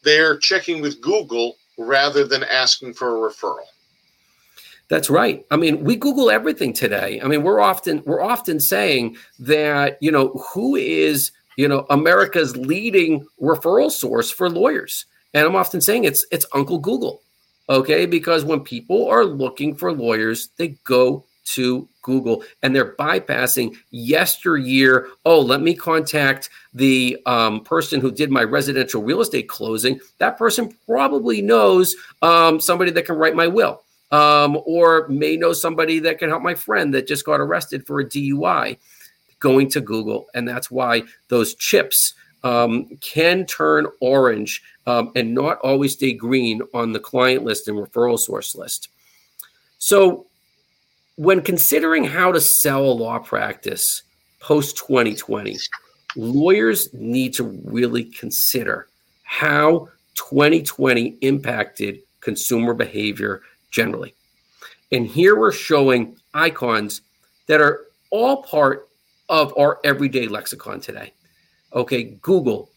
they're 0.02 0.37
checking 0.38 0.81
with 0.83 1.00
google 1.00 1.57
rather 1.78 2.23
than 2.25 2.45
asking 2.45 2.93
for 2.95 3.09
a 3.16 3.31
referral 3.31 3.69
that's 4.88 5.09
right. 5.09 5.45
I 5.50 5.57
mean, 5.57 5.83
we 5.83 5.97
Google 5.97 6.31
everything 6.31 6.75
today. 6.75 7.19
I 7.25 7.26
mean, 7.26 7.43
we're 7.43 7.59
often 7.59 8.02
we're 8.04 8.21
often 8.21 8.61
saying 8.61 9.16
that 9.38 9.97
you 10.02 10.12
know 10.12 10.28
who 10.52 10.76
is 10.76 11.33
you 11.56 11.68
know 11.68 11.87
America's 11.90 12.56
leading 12.56 13.26
referral 13.40 13.90
source 13.90 14.30
for 14.30 14.50
lawyers, 14.50 15.06
and 15.32 15.46
I'm 15.46 15.56
often 15.56 15.80
saying 15.80 16.04
it's 16.04 16.26
it's 16.30 16.46
Uncle 16.52 16.78
Google. 16.78 17.20
Okay, 17.68 18.04
because 18.04 18.44
when 18.44 18.61
people 18.61 19.08
are 19.08 19.25
looking 19.25 19.75
for 19.75 19.90
lawyers, 19.90 20.50
they 20.58 20.76
go 20.84 21.25
to 21.44 21.88
Google 22.02 22.42
and 22.62 22.75
they're 22.75 22.94
bypassing 22.96 23.76
yesteryear. 23.90 25.08
Oh, 25.25 25.40
let 25.40 25.61
me 25.61 25.75
contact 25.75 26.50
the 26.73 27.18
um, 27.26 27.62
person 27.62 28.00
who 28.00 28.11
did 28.11 28.30
my 28.30 28.42
residential 28.42 29.02
real 29.02 29.20
estate 29.20 29.49
closing. 29.49 30.00
That 30.18 30.38
person 30.38 30.75
probably 30.87 31.42
knows 31.42 31.94
um, 32.23 32.61
somebody 32.61 32.90
that 32.92 33.06
can 33.06 33.16
write 33.16 33.34
my 33.34 33.46
will, 33.46 33.82
um, 34.11 34.58
or 34.64 35.08
may 35.08 35.37
know 35.37 35.52
somebody 35.52 35.99
that 36.00 36.18
can 36.18 36.30
help 36.30 36.42
my 36.42 36.54
friend 36.54 36.92
that 36.94 37.06
just 37.06 37.25
got 37.25 37.40
arrested 37.40 37.87
for 37.87 38.00
a 38.00 38.04
DUI. 38.04 38.78
Going 39.45 39.69
to 39.73 39.83
Google, 39.83 40.25
and 40.33 40.49
that's 40.49 40.71
why 40.71 41.03
those 41.29 41.55
chips 41.55 42.15
um, 42.45 42.87
can 43.03 43.45
turn 43.45 43.87
orange 44.01 44.63
um, 44.87 45.13
and 45.15 45.35
not 45.35 45.59
always 45.59 45.93
stay 45.93 46.15
green 46.15 46.63
on 46.73 46.93
the 46.93 46.99
client 46.99 47.45
list 47.45 47.69
and 47.69 47.77
referral 47.77 48.19
source 48.19 48.55
list. 48.55 48.89
So, 49.77 50.25
when 51.17 51.43
considering 51.43 52.05
how 52.05 52.33
to 52.33 52.41
sell 52.41 52.87
a 52.87 52.97
law 53.05 53.19
practice 53.19 54.03
post 54.41 54.79
2020, 54.79 55.59
lawyers 56.17 56.89
need 56.95 57.35
to 57.35 57.45
really 57.65 58.05
consider 58.05 58.89
how 59.25 59.91
2020 60.15 61.19
impacted 61.21 62.01
consumer 62.21 62.73
behavior 62.73 63.43
generally. 63.71 64.15
And 64.91 65.07
here 65.07 65.39
we're 65.39 65.53
showing 65.53 66.17
icons 66.33 67.03
that 67.47 67.61
are 67.61 67.85
all 68.11 68.43
part 68.43 68.89
of 69.35 69.53
our 69.59 69.81
everyday 69.83 70.29
lexicon 70.29 70.81
today 70.81 71.12
okay, 71.75 72.05
Google, 72.23 72.71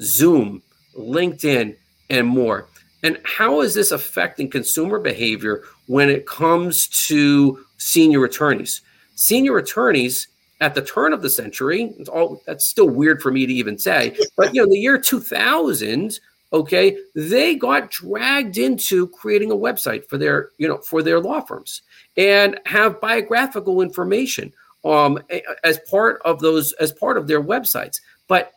Zoom, 0.00 0.60
LinkedIn, 0.98 1.76
and 2.10 2.26
more. 2.26 2.66
And 3.04 3.18
how 3.24 3.60
is 3.60 3.74
this 3.74 3.92
affecting 3.92 4.50
consumer 4.50 4.98
behavior 4.98 5.62
when 5.86 6.10
it 6.10 6.26
comes 6.26 6.88
to 7.06 7.64
senior 7.78 8.24
attorneys? 8.24 8.82
Senior 9.14 9.58
attorneys 9.58 10.26
at 10.60 10.74
the 10.74 10.82
turn 10.82 11.12
of 11.12 11.22
the 11.22 11.30
century, 11.30 11.94
it's 11.98 12.08
all 12.08 12.42
that's 12.44 12.68
still 12.68 12.88
weird 12.88 13.22
for 13.22 13.30
me 13.30 13.46
to 13.46 13.52
even 13.52 13.78
say, 13.78 14.16
but 14.36 14.52
you 14.52 14.60
know, 14.60 14.68
the 14.68 14.78
year 14.78 14.98
2000, 14.98 16.18
okay, 16.52 16.98
they 17.14 17.54
got 17.54 17.90
dragged 17.90 18.58
into 18.58 19.06
creating 19.08 19.52
a 19.52 19.56
website 19.56 20.06
for 20.08 20.18
their, 20.18 20.50
you 20.58 20.66
know, 20.66 20.78
for 20.78 21.02
their 21.02 21.20
law 21.20 21.40
firms 21.40 21.82
and 22.16 22.58
have 22.66 23.00
biographical 23.00 23.80
information 23.80 24.52
um, 24.84 25.18
as 25.64 25.78
part 25.90 26.20
of 26.24 26.40
those 26.40 26.72
as 26.74 26.92
part 26.92 27.16
of 27.16 27.26
their 27.26 27.42
websites. 27.42 28.00
But 28.28 28.52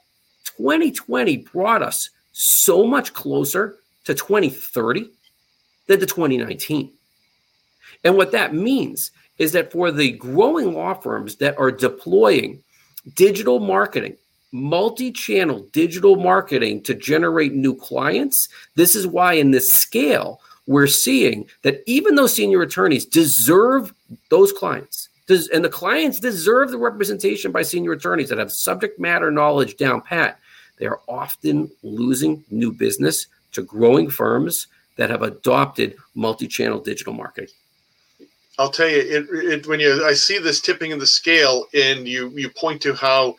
2020 0.58 1.38
brought 1.38 1.82
us 1.82 2.10
so 2.32 2.86
much 2.86 3.14
closer 3.14 3.78
to 4.06 4.14
2030 4.14 5.10
than 5.88 6.00
to 6.00 6.06
2019. 6.06 6.92
And 8.04 8.18
what 8.18 8.32
that 8.32 8.54
means 8.54 9.12
is 9.38 9.52
that 9.54 9.72
for 9.72 9.92
the 9.92 10.12
growing 10.12 10.74
law 10.74 10.94
firms 10.94 11.38
that 11.38 11.58
are 11.58 11.72
deploying 11.72 12.64
digital 13.16 13.60
marketing, 13.60 14.16
multi 14.52 15.12
channel 15.12 15.68
digital 15.72 16.16
marketing 16.16 16.82
to 16.84 16.94
generate 16.94 17.54
new 17.54 17.76
clients, 17.76 18.48
this 18.76 18.96
is 18.96 19.08
why 19.08 19.34
in 19.34 19.52
this 19.52 19.72
scale, 19.72 20.40
we're 20.66 20.88
seeing 20.88 21.46
that 21.64 21.84
even 21.86 22.16
though 22.16 22.28
senior 22.28 22.62
attorneys 22.62 23.06
deserve 23.06 23.94
those 24.30 24.54
clients, 24.54 25.10
does, 25.28 25.48
and 25.50 25.64
the 25.64 25.70
clients 25.70 26.20
deserve 26.20 26.72
the 26.72 26.78
representation 26.78 27.52
by 27.52 27.62
senior 27.62 27.94
attorneys 27.94 28.30
that 28.30 28.38
have 28.38 28.52
subject 28.52 29.00
matter 29.00 29.32
knowledge 29.32 29.78
down 29.78 30.02
pat. 30.02 30.40
They 30.78 30.86
are 30.86 31.00
often 31.08 31.72
losing 31.84 32.44
new 32.50 32.72
business 32.72 33.28
to 33.54 33.62
growing 33.62 34.10
firms 34.10 34.68
that 34.98 35.10
have 35.10 35.22
adopted 35.22 35.96
multi-channel 36.16 36.80
digital 36.80 37.14
marketing. 37.14 37.50
I'll 38.60 38.70
tell 38.70 38.90
you, 38.90 38.98
it, 38.98 39.28
it, 39.32 39.68
when 39.68 39.80
you 39.80 40.06
I 40.06 40.14
see 40.14 40.38
this 40.38 40.62
tipping 40.62 40.92
in 40.92 41.00
the 41.00 41.08
scale, 41.08 41.66
and 41.74 42.08
you 42.08 42.30
you 42.30 42.50
point 42.50 42.82
to 42.84 42.94
how 42.94 43.36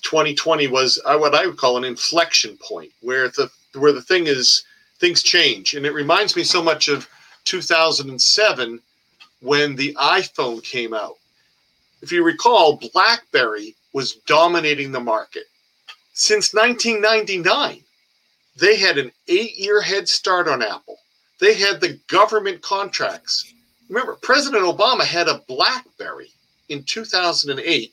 2020 0.00 0.68
was 0.68 1.00
uh, 1.04 1.18
what 1.18 1.34
I 1.34 1.46
would 1.46 1.58
call 1.58 1.76
an 1.76 1.84
inflection 1.84 2.56
point, 2.56 2.90
where 3.02 3.28
the 3.28 3.50
where 3.74 3.92
the 3.92 4.02
thing 4.02 4.26
is 4.26 4.64
things 4.98 5.22
change, 5.22 5.74
and 5.74 5.84
it 5.84 5.92
reminds 5.92 6.34
me 6.34 6.44
so 6.44 6.62
much 6.62 6.88
of 6.88 7.06
2007 7.44 8.80
when 9.40 9.76
the 9.76 9.94
iPhone 9.94 10.62
came 10.62 10.94
out. 10.94 11.16
If 12.02 12.12
you 12.12 12.24
recall, 12.24 12.76
BlackBerry 12.92 13.74
was 13.92 14.14
dominating 14.26 14.92
the 14.92 15.00
market. 15.00 15.44
Since 16.12 16.54
1999, 16.54 17.82
they 18.56 18.76
had 18.76 18.98
an 18.98 19.12
eight 19.28 19.56
year 19.56 19.80
head 19.80 20.08
start 20.08 20.48
on 20.48 20.62
Apple. 20.62 20.98
They 21.40 21.54
had 21.54 21.80
the 21.80 21.98
government 22.08 22.62
contracts. 22.62 23.52
Remember, 23.88 24.16
President 24.16 24.64
Obama 24.64 25.02
had 25.02 25.28
a 25.28 25.42
Blackberry 25.46 26.32
in 26.68 26.82
2008. 26.82 27.92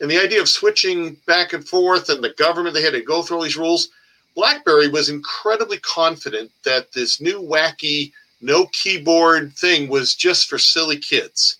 And 0.00 0.10
the 0.10 0.18
idea 0.18 0.40
of 0.40 0.48
switching 0.48 1.14
back 1.26 1.52
and 1.52 1.66
forth 1.66 2.08
and 2.08 2.22
the 2.22 2.34
government, 2.34 2.74
they 2.74 2.82
had 2.82 2.92
to 2.92 3.02
go 3.02 3.22
through 3.22 3.38
all 3.38 3.42
these 3.42 3.56
rules. 3.56 3.90
BlackBerry 4.34 4.88
was 4.88 5.08
incredibly 5.08 5.78
confident 5.78 6.50
that 6.64 6.92
this 6.92 7.20
new 7.20 7.40
wacky 7.40 8.12
no 8.40 8.66
keyboard 8.66 9.54
thing 9.54 9.88
was 9.88 10.14
just 10.14 10.48
for 10.48 10.58
silly 10.58 10.98
kids. 10.98 11.58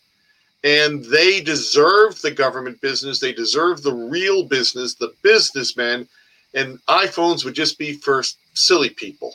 And 0.65 1.05
they 1.05 1.41
deserved 1.41 2.23
the 2.23 2.31
government 2.31 2.81
business. 2.81 3.21
They 3.21 3.33
deserved 3.33 3.83
the 3.83 3.95
real 3.95 4.45
business, 4.45 4.95
the 4.95 5.15
businessmen. 5.23 6.09
And 6.55 6.85
iPhones 6.87 7.45
would 7.45 7.55
just 7.55 7.79
be 7.79 7.95
for 7.95 8.23
silly 8.55 8.91
people. 8.91 9.35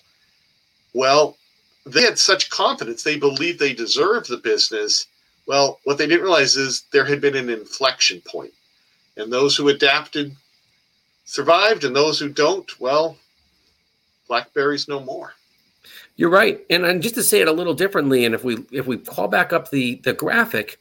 Well, 0.93 1.38
they 1.86 2.03
had 2.03 2.19
such 2.19 2.50
confidence. 2.50 3.03
They 3.03 3.17
believed 3.17 3.60
they 3.60 3.74
deserved 3.74 4.29
the 4.29 4.38
business. 4.38 5.07
Well, 5.48 5.79
what 5.83 5.98
they 5.98 6.07
didn't 6.07 6.24
realize 6.24 6.55
is 6.55 6.83
there 6.91 7.05
had 7.05 7.21
been 7.21 7.36
an 7.36 7.50
inflection 7.50 8.21
point. 8.21 8.53
And 9.17 9.31
those 9.31 9.55
who 9.55 9.69
adapted 9.69 10.36
survived, 11.25 11.83
and 11.83 11.95
those 11.95 12.19
who 12.19 12.29
don't, 12.29 12.79
well, 12.79 13.17
Blackberry's 14.27 14.88
no 14.88 15.00
more. 15.00 15.33
You're 16.18 16.30
right, 16.30 16.63
and, 16.70 16.86
and 16.86 17.01
just 17.01 17.15
to 17.15 17.24
say 17.24 17.41
it 17.41 17.48
a 17.48 17.53
little 17.53 17.74
differently, 17.74 18.25
and 18.25 18.36
if 18.36 18.44
we 18.44 18.63
if 18.72 18.86
we 18.86 18.98
call 18.98 19.27
back 19.27 19.53
up 19.53 19.72
the 19.72 19.96
the 20.03 20.13
graphic, 20.13 20.80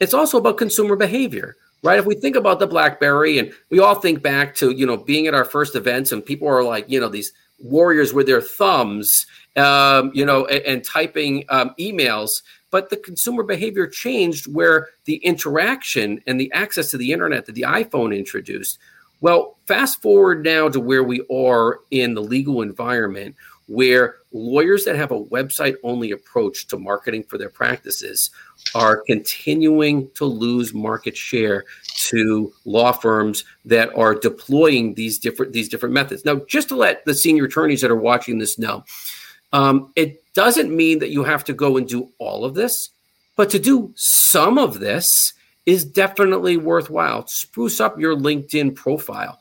it's 0.00 0.14
also 0.14 0.38
about 0.38 0.58
consumer 0.58 0.94
behavior, 0.94 1.56
right? 1.82 1.98
If 1.98 2.06
we 2.06 2.14
think 2.14 2.36
about 2.36 2.60
the 2.60 2.66
BlackBerry, 2.66 3.38
and 3.38 3.52
we 3.70 3.80
all 3.80 3.96
think 3.96 4.22
back 4.22 4.54
to 4.56 4.70
you 4.70 4.86
know 4.86 4.96
being 4.96 5.26
at 5.26 5.34
our 5.34 5.44
first 5.44 5.74
events, 5.74 6.12
and 6.12 6.24
people 6.24 6.48
are 6.48 6.62
like 6.62 6.88
you 6.88 7.00
know 7.00 7.08
these 7.08 7.32
warriors 7.58 8.12
with 8.12 8.26
their 8.26 8.40
thumbs, 8.40 9.26
um, 9.56 10.12
you 10.14 10.24
know, 10.24 10.46
and, 10.46 10.62
and 10.64 10.84
typing 10.84 11.44
um, 11.48 11.74
emails. 11.78 12.42
But 12.70 12.90
the 12.90 12.96
consumer 12.96 13.42
behavior 13.42 13.86
changed 13.86 14.52
where 14.52 14.88
the 15.04 15.16
interaction 15.16 16.22
and 16.26 16.38
the 16.38 16.52
access 16.52 16.90
to 16.90 16.98
the 16.98 17.12
internet 17.12 17.46
that 17.46 17.54
the 17.54 17.62
iPhone 17.62 18.16
introduced. 18.16 18.78
Well, 19.20 19.56
fast 19.66 20.00
forward 20.00 20.44
now 20.44 20.68
to 20.68 20.78
where 20.78 21.02
we 21.02 21.24
are 21.32 21.80
in 21.90 22.14
the 22.14 22.22
legal 22.22 22.62
environment 22.62 23.34
where 23.68 24.16
lawyers 24.32 24.84
that 24.84 24.96
have 24.96 25.12
a 25.12 25.24
website 25.24 25.76
only 25.82 26.10
approach 26.10 26.66
to 26.66 26.78
marketing 26.78 27.22
for 27.22 27.36
their 27.38 27.50
practices 27.50 28.30
are 28.74 29.02
continuing 29.06 30.10
to 30.14 30.24
lose 30.24 30.74
market 30.74 31.16
share 31.16 31.64
to 31.94 32.52
law 32.64 32.90
firms 32.92 33.44
that 33.66 33.94
are 33.96 34.14
deploying 34.14 34.94
these 34.94 35.18
different 35.18 35.52
these 35.52 35.68
different 35.68 35.94
methods. 35.94 36.24
Now, 36.24 36.36
just 36.48 36.68
to 36.68 36.76
let 36.76 37.04
the 37.04 37.14
senior 37.14 37.44
attorneys 37.44 37.82
that 37.82 37.90
are 37.90 37.96
watching 37.96 38.38
this 38.38 38.58
know, 38.58 38.84
um, 39.52 39.92
it 39.96 40.24
doesn't 40.34 40.74
mean 40.74 40.98
that 41.00 41.10
you 41.10 41.22
have 41.24 41.44
to 41.44 41.52
go 41.52 41.76
and 41.76 41.86
do 41.86 42.10
all 42.18 42.44
of 42.44 42.54
this, 42.54 42.90
but 43.36 43.50
to 43.50 43.58
do 43.58 43.92
some 43.96 44.58
of 44.58 44.80
this 44.80 45.34
is 45.66 45.84
definitely 45.84 46.56
worthwhile. 46.56 47.26
Spruce 47.26 47.80
up 47.80 48.00
your 48.00 48.16
LinkedIn 48.16 48.74
profile. 48.74 49.40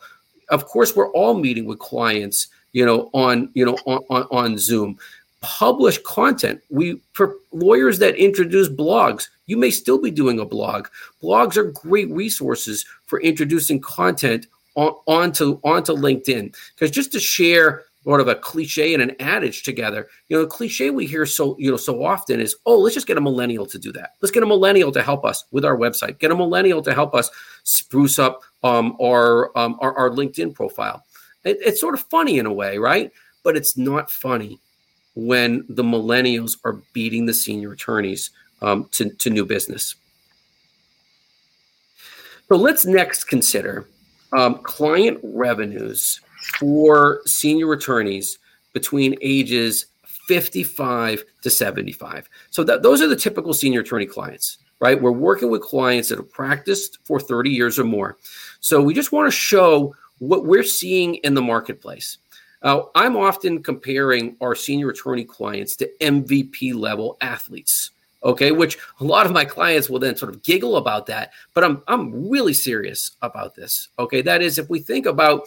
Of 0.50 0.66
course, 0.66 0.96
we're 0.96 1.12
all 1.12 1.34
meeting 1.34 1.66
with 1.66 1.80
clients 1.80 2.48
you 2.74 2.86
know, 2.86 3.10
on 3.14 3.50
you 3.54 3.66
know 3.66 3.78
on, 3.86 4.04
on, 4.10 4.28
on 4.32 4.58
Zoom. 4.58 4.98
Publish 5.42 6.00
content. 6.00 6.62
We 6.70 7.00
for 7.14 7.36
lawyers 7.52 8.00
that 8.00 8.16
introduce 8.16 8.70
blogs, 8.70 9.30
you 9.46 9.58
may 9.58 9.70
still 9.70 10.02
be 10.02 10.12
doing 10.12 10.40
a 10.40 10.46
blog. 10.46 10.88
Blogs 11.22 11.58
are 11.58 11.72
great 11.72 12.10
resources 12.10 12.86
for 13.06 13.22
introducing 13.22 13.80
content 13.80 14.48
on, 14.76 14.94
onto 15.06 15.60
onto 15.64 15.94
LinkedIn. 15.94 16.56
Because 16.74 16.92
just 16.92 17.12
to 17.12 17.20
share 17.20 17.86
sort 18.08 18.22
of 18.22 18.30
a 18.30 18.36
cliche 18.36 18.94
and 18.94 19.04
an 19.04 19.14
adage 19.20 19.64
together. 19.64 20.08
You 20.30 20.38
know, 20.38 20.44
the 20.44 20.50
cliche 20.50 20.92
we 20.92 21.06
hear 21.06 21.26
so 21.26 21.58
you 21.60 21.70
know 21.70 21.76
so 21.76 22.06
often 22.06 22.40
is, 22.40 22.56
oh, 22.66 22.80
let's 22.80 22.96
just 22.96 23.06
get 23.06 23.18
a 23.18 23.22
millennial 23.22 23.66
to 23.66 23.78
do 23.78 23.92
that. 23.92 24.12
Let's 24.22 24.32
get 24.32 24.44
a 24.44 24.46
millennial 24.46 24.94
to 24.94 25.04
help 25.04 25.26
us 25.26 25.44
with 25.52 25.66
our 25.66 25.76
website. 25.76 26.18
Get 26.18 26.32
a 26.32 26.36
millennial 26.36 26.82
to 26.84 26.94
help 26.94 27.14
us 27.14 27.30
spruce 27.64 28.18
up 28.18 28.44
um, 28.64 28.96
our, 29.02 29.52
um, 29.58 29.78
our 29.82 29.94
our 29.98 30.10
LinkedIn 30.10 30.56
profile. 30.56 31.04
It, 31.44 31.58
it's 31.62 31.82
sort 31.82 31.94
of 31.94 32.02
funny 32.02 32.40
in 32.40 32.46
a 32.46 32.54
way, 32.54 32.78
right? 32.78 33.12
But 33.44 33.56
it's 33.56 33.78
not 33.78 34.12
funny 34.12 34.60
when 35.16 35.66
the 35.70 35.84
millennials 35.84 36.58
are 36.64 36.82
beating 36.94 37.26
the 37.26 37.34
senior 37.34 37.72
attorneys 37.72 38.30
um, 38.62 38.88
to, 38.92 39.10
to 39.10 39.30
new 39.30 39.46
business. 39.46 39.96
So 42.48 42.56
let's 42.56 42.86
next 42.86 43.26
consider 43.26 43.88
um, 44.32 44.60
client 44.60 45.20
revenues 45.24 46.22
for 46.60 47.22
senior 47.26 47.74
attorneys 47.74 48.38
between 48.74 49.16
ages 49.22 49.88
55 50.28 51.24
to 51.42 51.50
75. 51.50 52.30
So 52.52 52.64
those 52.64 53.02
are 53.02 53.08
the 53.08 53.16
typical 53.16 53.54
senior 53.54 53.82
attorney 53.82 54.06
clients, 54.06 54.58
right? 54.80 55.02
We're 55.02 55.12
working 55.12 55.50
with 55.50 55.62
clients 55.62 56.10
that 56.10 56.18
have 56.18 56.32
practiced 56.32 57.00
for 57.06 57.20
30 57.20 57.50
years 57.50 57.80
or 57.80 57.86
more. 57.86 58.18
So 58.60 58.82
we 58.82 58.94
just 58.94 59.12
want 59.12 59.28
to 59.28 59.32
show 59.32 59.96
what 60.20 60.46
we're 60.46 60.64
seeing 60.64 61.16
in 61.16 61.34
the 61.34 61.42
marketplace. 61.42 62.18
Uh, 62.62 62.84
I'm 62.96 63.16
often 63.16 63.62
comparing 63.62 64.36
our 64.42 64.56
senior 64.56 64.90
attorney 64.90 65.26
clients 65.26 65.76
to 65.78 65.90
MVP 66.02 66.74
level 66.74 67.18
athletes. 67.22 67.92
Okay, 68.24 68.52
which 68.52 68.80
a 69.00 69.04
lot 69.04 69.28
of 69.28 69.32
my 69.32 69.46
clients 69.46 69.90
will 69.90 70.00
then 70.00 70.16
sort 70.16 70.34
of 70.34 70.42
giggle 70.42 70.78
about 70.78 71.06
that, 71.06 71.32
but 71.54 71.64
I'm 71.64 71.84
I'm 71.88 72.30
really 72.30 72.54
serious 72.54 73.12
about 73.22 73.54
this. 73.54 73.90
Okay, 74.00 74.24
that 74.24 74.42
is 74.42 74.58
if 74.58 74.70
we 74.72 74.80
think 74.80 75.06
about 75.06 75.44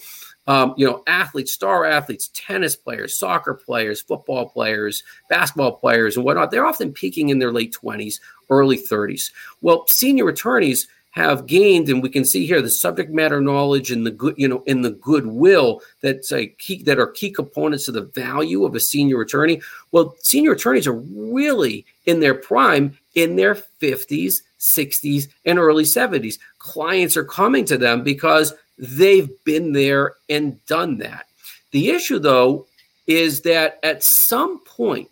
um, 0.46 0.74
you 0.76 0.86
know 0.86 1.02
athletes, 1.08 1.52
star 1.52 1.84
athletes, 1.84 2.30
tennis 2.32 2.76
players, 2.76 3.18
soccer 3.18 3.54
players, 3.54 4.00
football 4.00 4.48
players, 4.48 5.02
basketball 5.28 5.72
players, 5.72 6.16
and 6.16 6.24
whatnot, 6.24 6.52
they're 6.52 6.64
often 6.64 6.92
peaking 6.92 7.30
in 7.30 7.40
their 7.40 7.52
late 7.52 7.74
20s, 7.74 8.20
early 8.50 8.78
30s. 8.78 9.32
Well, 9.60 9.86
senior 9.88 10.28
attorneys 10.28 10.86
have 11.10 11.46
gained, 11.46 11.88
and 11.88 12.02
we 12.02 12.08
can 12.08 12.24
see 12.24 12.46
here 12.46 12.62
the 12.62 12.70
subject 12.70 13.10
matter 13.10 13.40
knowledge 13.40 13.90
and 13.90 14.06
the 14.06 14.10
good, 14.10 14.34
you 14.36 14.46
know, 14.46 14.62
in 14.66 14.82
the 14.82 14.90
goodwill 14.90 15.82
that's 16.02 16.32
a 16.32 16.46
key 16.46 16.82
that 16.84 16.98
are 16.98 17.08
key 17.08 17.30
components 17.30 17.88
of 17.88 17.94
the 17.94 18.02
value 18.02 18.64
of 18.64 18.74
a 18.74 18.80
senior 18.80 19.20
attorney. 19.20 19.60
Well, 19.90 20.14
senior 20.20 20.52
attorneys 20.52 20.86
are 20.86 20.92
really 20.92 21.84
in 22.06 22.20
their 22.20 22.34
prime 22.34 22.96
in 23.14 23.36
their 23.36 23.54
50s, 23.54 24.42
60s, 24.60 25.28
and 25.44 25.58
early 25.58 25.84
70s. 25.84 26.38
Clients 26.58 27.16
are 27.16 27.24
coming 27.24 27.64
to 27.64 27.76
them 27.76 28.02
because 28.02 28.54
they've 28.78 29.30
been 29.44 29.72
there 29.72 30.14
and 30.28 30.64
done 30.66 30.98
that. 30.98 31.26
The 31.72 31.90
issue, 31.90 32.18
though, 32.18 32.66
is 33.06 33.42
that 33.42 33.78
at 33.82 34.02
some 34.02 34.60
point, 34.64 35.08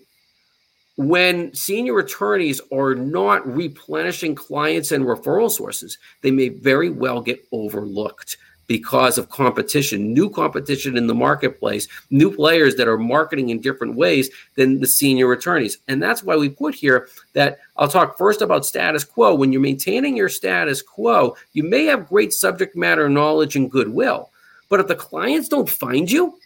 when 0.98 1.54
senior 1.54 2.00
attorneys 2.00 2.60
are 2.72 2.96
not 2.96 3.46
replenishing 3.46 4.34
clients 4.34 4.90
and 4.90 5.04
referral 5.04 5.48
sources, 5.48 5.96
they 6.22 6.32
may 6.32 6.48
very 6.48 6.90
well 6.90 7.20
get 7.20 7.46
overlooked 7.52 8.36
because 8.66 9.16
of 9.16 9.30
competition, 9.30 10.12
new 10.12 10.28
competition 10.28 10.96
in 10.96 11.06
the 11.06 11.14
marketplace, 11.14 11.86
new 12.10 12.34
players 12.34 12.74
that 12.74 12.88
are 12.88 12.98
marketing 12.98 13.50
in 13.50 13.60
different 13.60 13.94
ways 13.94 14.28
than 14.56 14.80
the 14.80 14.88
senior 14.88 15.30
attorneys. 15.30 15.78
And 15.86 16.02
that's 16.02 16.24
why 16.24 16.34
we 16.34 16.48
put 16.48 16.74
here 16.74 17.08
that 17.32 17.60
I'll 17.76 17.86
talk 17.86 18.18
first 18.18 18.42
about 18.42 18.66
status 18.66 19.04
quo. 19.04 19.36
When 19.36 19.52
you're 19.52 19.62
maintaining 19.62 20.16
your 20.16 20.28
status 20.28 20.82
quo, 20.82 21.36
you 21.52 21.62
may 21.62 21.84
have 21.84 22.08
great 22.08 22.32
subject 22.32 22.76
matter 22.76 23.08
knowledge 23.08 23.54
and 23.54 23.70
goodwill, 23.70 24.30
but 24.68 24.80
if 24.80 24.88
the 24.88 24.96
clients 24.96 25.48
don't 25.48 25.70
find 25.70 26.10
you, 26.10 26.40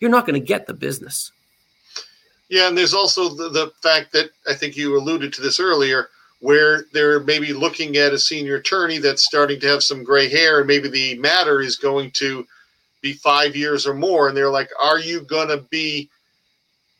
you're 0.00 0.10
not 0.10 0.26
going 0.26 0.38
to 0.38 0.44
get 0.44 0.66
the 0.66 0.74
business. 0.74 1.30
Yeah, 2.52 2.68
and 2.68 2.76
there's 2.76 2.92
also 2.92 3.30
the, 3.30 3.48
the 3.48 3.72
fact 3.80 4.12
that 4.12 4.28
I 4.46 4.52
think 4.52 4.76
you 4.76 4.94
alluded 4.94 5.32
to 5.32 5.40
this 5.40 5.58
earlier, 5.58 6.10
where 6.40 6.84
they're 6.92 7.20
maybe 7.20 7.54
looking 7.54 7.96
at 7.96 8.12
a 8.12 8.18
senior 8.18 8.56
attorney 8.56 8.98
that's 8.98 9.24
starting 9.24 9.58
to 9.60 9.68
have 9.68 9.82
some 9.82 10.04
gray 10.04 10.28
hair, 10.28 10.58
and 10.58 10.66
maybe 10.66 10.90
the 10.90 11.16
matter 11.16 11.62
is 11.62 11.76
going 11.76 12.10
to 12.10 12.46
be 13.00 13.14
five 13.14 13.56
years 13.56 13.86
or 13.86 13.94
more, 13.94 14.28
and 14.28 14.36
they're 14.36 14.50
like, 14.50 14.68
"Are 14.78 14.98
you 14.98 15.22
going 15.22 15.48
to 15.48 15.64
be 15.70 16.10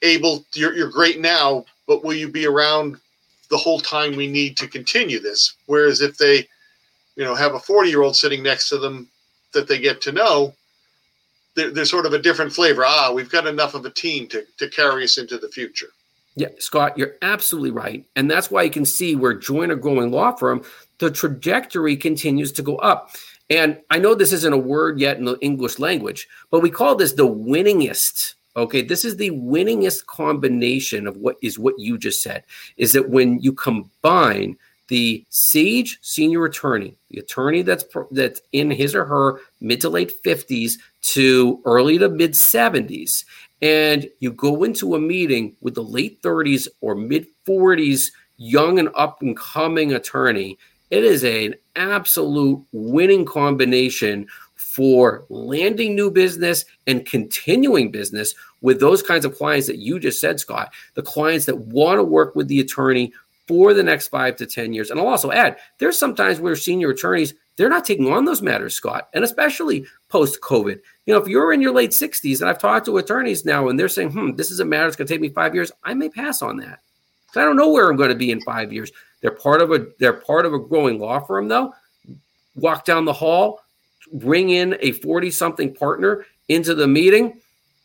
able? 0.01 0.43
You're, 0.55 0.73
you're 0.73 0.89
great 0.91 1.21
now, 1.21 1.67
but 1.87 2.03
will 2.03 2.15
you 2.15 2.29
be 2.29 2.47
around 2.47 2.97
the 3.51 3.59
whole 3.59 3.79
time 3.79 4.17
we 4.17 4.29
need 4.29 4.57
to 4.57 4.67
continue 4.67 5.21
this?" 5.21 5.57
Whereas 5.67 6.01
if 6.01 6.17
they, 6.17 6.49
you 7.17 7.25
know, 7.25 7.35
have 7.35 7.53
a 7.55 7.61
40 7.61 7.91
year 7.91 8.01
old 8.01 8.17
sitting 8.17 8.43
next 8.43 8.71
to 8.71 8.79
them 8.79 9.07
that 9.53 9.69
they 9.69 9.79
get 9.79 10.01
to 10.01 10.13
know, 10.13 10.55
there's 11.55 11.91
sort 11.91 12.07
of 12.07 12.13
a 12.13 12.19
different 12.19 12.53
flavor. 12.53 12.85
Ah, 12.87 13.13
we've 13.13 13.31
got 13.31 13.47
enough 13.47 13.75
of 13.75 13.85
a 13.85 13.91
team 13.91 14.27
to, 14.29 14.45
to 14.59 14.69
carry 14.69 15.05
us 15.05 15.19
into 15.19 15.39
the 15.39 15.49
future. 15.49 15.89
Yeah, 16.35 16.49
Scott, 16.59 16.97
you're 16.97 17.17
absolutely 17.21 17.73
right. 17.73 18.05
And 18.17 18.31
that's 18.31 18.51
why 18.51 18.63
you 18.63 18.71
can 18.71 18.87
see 18.87 19.15
where 19.15 19.35
Joyner 19.35 19.77
Growing 19.77 20.11
Law 20.11 20.33
Firm, 20.33 20.65
the 20.99 21.11
trajectory 21.11 21.97
continues 21.97 22.53
to 22.53 22.63
go 22.63 22.77
up. 22.77 23.11
And 23.51 23.79
I 23.91 23.99
know 23.99 24.15
this 24.15 24.33
isn't 24.33 24.53
a 24.53 24.59
word 24.59 24.99
yet 24.99 25.19
in 25.19 25.27
the 25.27 25.39
English 25.41 25.79
language, 25.79 26.27
but 26.51 26.61
we 26.61 26.71
call 26.71 26.95
this 26.95 27.13
the 27.13 27.29
winningest. 27.29 28.35
Okay, 28.57 28.83
this 28.83 29.05
is 29.05 29.17
the 29.17 29.31
winningest 29.31 30.07
combination 30.07 31.07
of 31.07 31.17
what 31.19 31.37
is 31.43 31.59
what 31.59 31.79
you 31.79 31.99
just 31.99 32.23
said. 32.23 32.45
Is 32.77 32.93
that 32.93 33.11
when 33.11 33.41
you 33.41 33.53
combine 33.53 34.57
the 34.89 35.25
Sage 35.31 35.99
senior 36.03 36.45
attorney, 36.45 36.97
the 37.11 37.19
attorney 37.19 37.63
that's 37.63 37.85
that's 38.11 38.43
in 38.53 38.71
his 38.71 38.95
or 38.95 39.05
her 39.05 39.41
mid 39.61 39.81
to 39.83 39.89
late 39.89 40.23
50s 40.23 40.75
to 41.13 41.61
early 41.65 41.99
to 41.99 42.09
mid 42.09 42.33
70s, 42.33 43.25
and 43.61 44.09
you 44.21 44.33
go 44.33 44.65
into 44.65 44.95
a 44.95 45.01
meeting 45.01 45.57
with 45.61 45.75
the 45.75 45.85
late 45.85 46.21
30s 46.23 46.69
or 46.81 46.95
mid 46.95 47.27
40s 47.47 48.11
young 48.37 48.79
and 48.79 48.89
up 48.97 49.23
and 49.23 49.37
coming 49.37 49.93
attorney, 49.93 50.59
it 50.91 51.05
is 51.05 51.25
an 51.25 51.55
absolute 51.77 52.63
winning 52.73 53.25
combination 53.25 54.27
for 54.57 55.25
landing 55.29 55.95
new 55.95 56.11
business 56.11 56.65
and 56.87 57.07
continuing 57.07 57.91
business 57.91 58.35
with 58.63 58.81
those 58.81 59.03
kinds 59.03 59.25
of 59.25 59.37
clients 59.37 59.67
that 59.67 59.79
you 59.79 59.99
just 59.99 60.21
said, 60.21 60.41
Scott. 60.41 60.73
The 60.95 61.03
clients 61.03 61.47
that 61.47 61.59
want 61.59 61.99
to 61.99 62.05
work 62.05 62.35
with 62.35 62.49
the 62.49 62.61
attorney 62.61 63.13
for 63.53 63.75
the 63.75 63.83
next 63.83 64.09
five 64.09 64.35
to 64.35 64.47
10 64.47 64.73
years. 64.73 64.91
And 64.91 64.99
I'll 64.99 65.09
also 65.09 65.31
add, 65.31 65.59
there's 65.77 65.99
sometimes 65.99 66.41
where 66.41 66.57
senior 66.57 66.89
attorneys, 66.89 67.35
they're 67.57 67.69
not 67.69 67.85
taking 67.85 68.11
on 68.11 68.25
those 68.25 68.41
matters, 68.41 68.73
Scott, 68.73 69.11
and 69.13 69.23
especially 69.23 69.85
post 70.09 70.41
COVID. 70.41 70.81
You 71.05 71.13
know, 71.13 71.21
if 71.21 71.29
you're 71.29 71.53
in 71.53 71.61
your 71.61 71.75
late 71.75 71.91
60s, 71.91 72.41
and 72.41 72.49
I've 72.49 72.59
talked 72.59 72.87
to 72.87 72.97
attorneys 72.97 73.45
now, 73.45 73.69
and 73.69 73.79
they're 73.79 73.91
saying, 73.91 74.13
hmm, 74.13 74.37
this 74.37 74.51
is 74.51 74.61
a 74.61 74.65
matter 74.65 74.85
that's 74.85 74.97
going 74.97 75.07
to 75.07 75.13
take 75.13 75.21
me 75.21 75.29
five 75.29 75.55
years, 75.55 75.71
I 75.85 75.93
may 75.93 76.09
pass 76.09 76.41
on 76.41 76.57
that. 76.61 76.81
I 77.37 77.45
don't 77.45 77.57
know 77.57 77.71
where 77.71 77.91
I'm 77.91 77.97
going 77.99 78.09
to 78.09 78.15
be 78.15 78.31
in 78.31 78.41
five 78.41 78.73
years. 78.73 78.91
They're 79.21 79.33
part 79.33 79.61
of 79.61 79.71
a 79.71 79.87
they're 79.99 80.15
part 80.15 80.47
of 80.47 80.55
a 80.55 80.59
growing 80.59 80.99
law 80.99 81.21
firm, 81.21 81.49
though. 81.49 81.75
Walk 82.55 82.87
down 82.87 83.05
the 83.05 83.13
hall, 83.13 83.61
bring 84.15 84.49
in 84.49 84.79
a 84.81 84.93
40 84.93 85.31
something 85.31 85.75
partner 85.75 86.25
into 86.49 86.75
the 86.75 86.87
meeting. 86.87 87.39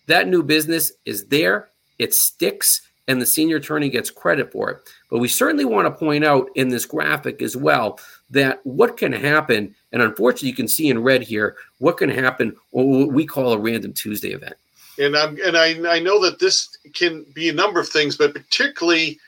That 0.06 0.30
new 0.30 0.43
business 0.43 0.93
is 1.06 1.25
there. 1.25 1.69
It 1.99 2.13
sticks 2.13 2.87
and 3.08 3.22
the 3.22 3.26
senior 3.26 3.58
attorney 3.58 3.89
gets 3.89 4.10
credit 4.10 4.52
for 4.52 4.70
it. 4.70 4.78
But 5.10 5.20
we 5.20 5.28
certainly 5.28 5.65
want 5.65 5.86
to 5.86 5.91
point 5.91 6.26
out 6.26 6.50
in 6.56 6.70
this 6.70 6.86
graphic 6.86 7.41
as 7.41 7.56
well 7.56 8.00
that 8.30 8.60
what 8.65 8.98
can 8.98 9.13
happen, 9.13 9.74
and 9.91 10.02
unfortunately, 10.02 10.50
you 10.50 10.56
can 10.56 10.67
see 10.67 10.89
in 10.89 11.02
red 11.02 11.24
here 11.24 11.56
what 11.80 11.98
can 11.98 12.10
happen, 12.10 12.56
what 12.72 13.12
we 13.12 13.26
call 13.26 13.54
a 13.54 13.58
random 13.58 13.93
Tuesday 13.93 14.32
event. 14.32 14.56
And 15.00 15.15
I'm 15.15 15.38
and 15.43 15.56
I, 15.56 15.96
I 15.96 16.00
know 16.00 16.22
that 16.24 16.39
this 16.39 16.78
can 16.93 17.26
be 17.34 17.50
a 17.50 17.54
number 17.54 17.80
of 17.80 17.88
things, 17.88 18.17
but 18.17 18.34
particularly 18.34 19.20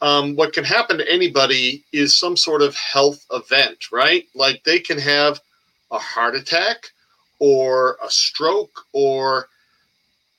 um, 0.00 0.36
what 0.36 0.52
can 0.52 0.64
happen 0.64 0.98
to 0.98 1.12
anybody 1.12 1.84
is 1.92 2.16
some 2.16 2.36
sort 2.36 2.62
of 2.62 2.76
health 2.76 3.24
event, 3.32 3.90
right? 3.90 4.26
Like 4.34 4.62
they 4.64 4.78
can 4.78 4.98
have 4.98 5.40
a 5.90 5.98
heart 5.98 6.36
attack 6.36 6.90
or 7.38 7.98
a 8.04 8.10
stroke 8.10 8.84
or 8.92 9.48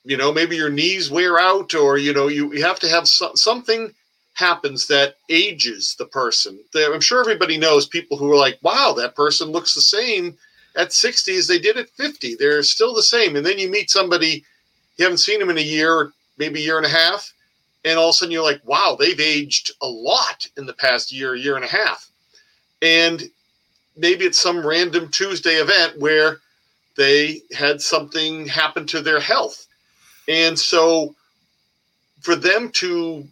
you 0.04 0.16
know 0.16 0.32
maybe 0.32 0.56
your 0.56 0.70
knees 0.70 1.10
wear 1.10 1.38
out 1.38 1.74
or 1.74 1.98
you 1.98 2.12
know 2.12 2.28
you, 2.28 2.52
you 2.52 2.62
have 2.62 2.78
to 2.80 2.88
have 2.88 3.08
so, 3.08 3.34
something 3.34 3.92
happens 4.34 4.86
that 4.86 5.16
ages 5.28 5.96
the 5.98 6.06
person. 6.06 6.58
I'm 6.76 7.00
sure 7.00 7.20
everybody 7.20 7.58
knows 7.58 7.88
people 7.88 8.16
who 8.16 8.30
are 8.32 8.36
like 8.36 8.58
wow 8.62 8.94
that 8.96 9.14
person 9.14 9.48
looks 9.48 9.74
the 9.74 9.80
same 9.80 10.36
at 10.76 10.92
60 10.92 11.36
as 11.36 11.46
they 11.46 11.58
did 11.58 11.76
at 11.76 11.90
50 11.90 12.36
they're 12.36 12.62
still 12.62 12.94
the 12.94 13.02
same. 13.02 13.36
And 13.36 13.44
then 13.44 13.58
you 13.58 13.68
meet 13.68 13.90
somebody 13.90 14.44
you 14.96 15.04
haven't 15.04 15.18
seen 15.18 15.40
them 15.40 15.50
in 15.50 15.58
a 15.58 15.62
year 15.62 16.12
maybe 16.38 16.60
a 16.60 16.64
year 16.64 16.76
and 16.76 16.86
a 16.86 16.90
half 16.90 17.32
and 17.84 17.98
all 17.98 18.10
of 18.10 18.14
a 18.14 18.14
sudden 18.14 18.32
you're 18.32 18.42
like 18.42 18.60
wow 18.64 18.96
they've 18.98 19.20
aged 19.20 19.72
a 19.82 19.88
lot 19.88 20.46
in 20.56 20.66
the 20.66 20.72
past 20.74 21.12
year 21.12 21.34
year 21.34 21.56
and 21.56 21.64
a 21.64 21.68
half. 21.68 22.08
And 22.80 23.22
maybe 23.96 24.24
it's 24.24 24.38
some 24.38 24.64
random 24.64 25.08
tuesday 25.08 25.56
event 25.56 25.98
where 25.98 26.38
they 26.96 27.42
had 27.52 27.80
something 27.80 28.46
happen 28.46 28.86
to 28.86 29.00
their 29.00 29.20
health 29.20 29.67
and 30.28 30.56
so 30.58 31.14
for 32.20 32.36
them 32.36 32.70
to 32.70 33.26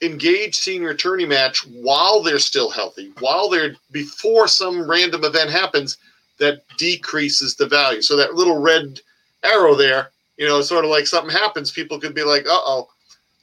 engage 0.00 0.54
senior 0.54 0.90
attorney 0.90 1.26
match 1.26 1.66
while 1.66 2.22
they're 2.22 2.38
still 2.38 2.70
healthy, 2.70 3.12
while 3.20 3.48
they're 3.48 3.74
before 3.90 4.46
some 4.48 4.88
random 4.88 5.24
event 5.24 5.50
happens, 5.50 5.98
that 6.38 6.62
decreases 6.78 7.56
the 7.56 7.66
value. 7.66 8.02
So 8.02 8.16
that 8.16 8.34
little 8.34 8.60
red 8.60 9.00
arrow 9.42 9.74
there 9.74 10.10
You 10.36 10.46
know, 10.46 10.60
sort 10.60 10.84
of 10.84 10.90
like 10.90 11.06
something 11.06 11.34
happens, 11.34 11.70
people 11.70 11.98
could 11.98 12.14
be 12.14 12.22
like, 12.24 12.46
uh 12.46 12.60
oh, 12.66 12.88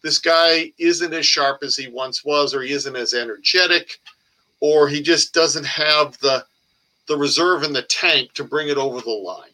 this 0.03 0.19
guy 0.19 0.71
isn't 0.77 1.13
as 1.13 1.25
sharp 1.25 1.63
as 1.63 1.75
he 1.75 1.88
once 1.88 2.23
was, 2.23 2.53
or 2.53 2.62
he 2.62 2.71
isn't 2.71 2.95
as 2.95 3.13
energetic, 3.13 3.99
or 4.60 4.88
he 4.88 5.01
just 5.01 5.34
doesn't 5.34 5.65
have 5.65 6.17
the 6.19 6.45
the 7.08 7.17
reserve 7.17 7.63
in 7.63 7.73
the 7.73 7.82
tank 7.84 8.34
to 8.34 8.43
bring 8.43 8.69
it 8.69 8.77
over 8.77 9.01
the 9.01 9.10
line. 9.10 9.49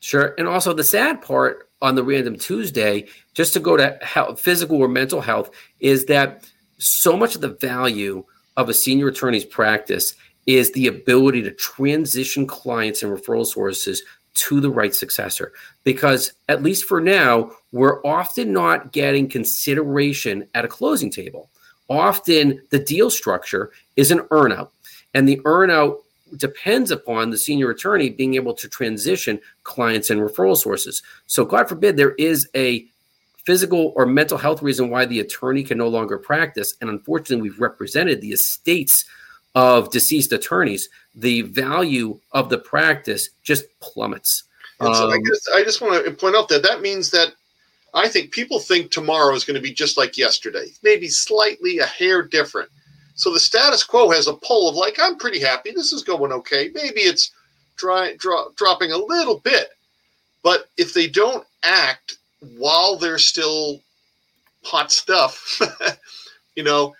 Sure. 0.00 0.34
And 0.38 0.48
also 0.48 0.72
the 0.72 0.84
sad 0.84 1.22
part 1.22 1.67
on 1.80 1.94
the 1.94 2.02
random 2.02 2.36
Tuesday, 2.36 3.06
just 3.34 3.52
to 3.52 3.60
go 3.60 3.76
to 3.76 3.98
health, 4.02 4.40
physical 4.40 4.78
or 4.78 4.88
mental 4.88 5.20
health, 5.20 5.50
is 5.80 6.06
that 6.06 6.48
so 6.78 7.16
much 7.16 7.34
of 7.34 7.40
the 7.40 7.56
value 7.60 8.24
of 8.56 8.68
a 8.68 8.74
senior 8.74 9.08
attorney's 9.08 9.44
practice 9.44 10.14
is 10.46 10.72
the 10.72 10.86
ability 10.86 11.42
to 11.42 11.52
transition 11.52 12.46
clients 12.46 13.02
and 13.02 13.16
referral 13.16 13.46
sources 13.46 14.02
to 14.34 14.60
the 14.60 14.70
right 14.70 14.94
successor. 14.94 15.52
Because, 15.84 16.32
at 16.48 16.62
least 16.62 16.84
for 16.84 17.00
now, 17.00 17.52
we're 17.72 18.04
often 18.04 18.52
not 18.52 18.92
getting 18.92 19.28
consideration 19.28 20.48
at 20.54 20.64
a 20.64 20.68
closing 20.68 21.10
table. 21.10 21.50
Often 21.88 22.62
the 22.70 22.78
deal 22.78 23.10
structure 23.10 23.72
is 23.96 24.10
an 24.10 24.20
earnout, 24.30 24.70
and 25.14 25.28
the 25.28 25.40
earnout 25.44 25.98
depends 26.36 26.90
upon 26.90 27.30
the 27.30 27.38
senior 27.38 27.70
attorney 27.70 28.10
being 28.10 28.34
able 28.34 28.54
to 28.54 28.68
transition 28.68 29.40
clients 29.64 30.10
and 30.10 30.20
referral 30.20 30.56
sources. 30.56 31.02
So, 31.26 31.44
God 31.44 31.68
forbid, 31.68 31.96
there 31.96 32.12
is 32.12 32.48
a 32.54 32.86
physical 33.44 33.92
or 33.96 34.04
mental 34.04 34.36
health 34.36 34.62
reason 34.62 34.90
why 34.90 35.06
the 35.06 35.20
attorney 35.20 35.62
can 35.62 35.78
no 35.78 35.88
longer 35.88 36.18
practice. 36.18 36.74
And 36.80 36.90
unfortunately, 36.90 37.48
we've 37.48 37.60
represented 37.60 38.20
the 38.20 38.32
estates 38.32 39.04
of 39.54 39.90
deceased 39.90 40.32
attorneys. 40.32 40.88
The 41.14 41.42
value 41.42 42.20
of 42.32 42.50
the 42.50 42.58
practice 42.58 43.30
just 43.42 43.64
plummets. 43.80 44.44
And 44.80 44.94
so 44.94 45.04
um, 45.04 45.10
I, 45.10 45.18
guess 45.18 45.48
I 45.54 45.64
just 45.64 45.80
want 45.80 46.04
to 46.04 46.10
point 46.12 46.36
out 46.36 46.48
that 46.50 46.62
that 46.62 46.82
means 46.82 47.10
that 47.10 47.32
I 47.94 48.08
think 48.08 48.32
people 48.32 48.60
think 48.60 48.90
tomorrow 48.90 49.34
is 49.34 49.44
going 49.44 49.56
to 49.56 49.62
be 49.62 49.72
just 49.72 49.96
like 49.96 50.18
yesterday, 50.18 50.66
maybe 50.82 51.08
slightly 51.08 51.78
a 51.78 51.86
hair 51.86 52.22
different. 52.22 52.70
So 53.18 53.32
the 53.32 53.40
status 53.40 53.82
quo 53.82 54.10
has 54.10 54.28
a 54.28 54.34
pull 54.34 54.68
of 54.68 54.76
like, 54.76 54.98
I'm 55.00 55.16
pretty 55.16 55.40
happy. 55.40 55.72
This 55.72 55.92
is 55.92 56.04
going 56.04 56.30
okay. 56.30 56.70
Maybe 56.72 57.00
it's 57.00 57.32
dry, 57.76 58.14
dro- 58.16 58.52
dropping 58.54 58.92
a 58.92 58.96
little 58.96 59.40
bit. 59.40 59.70
But 60.44 60.68
if 60.76 60.94
they 60.94 61.08
don't 61.08 61.44
act 61.64 62.18
while 62.58 62.96
they're 62.96 63.18
still 63.18 63.80
hot 64.62 64.92
stuff, 64.92 65.60
you 66.54 66.62
know, 66.62 66.94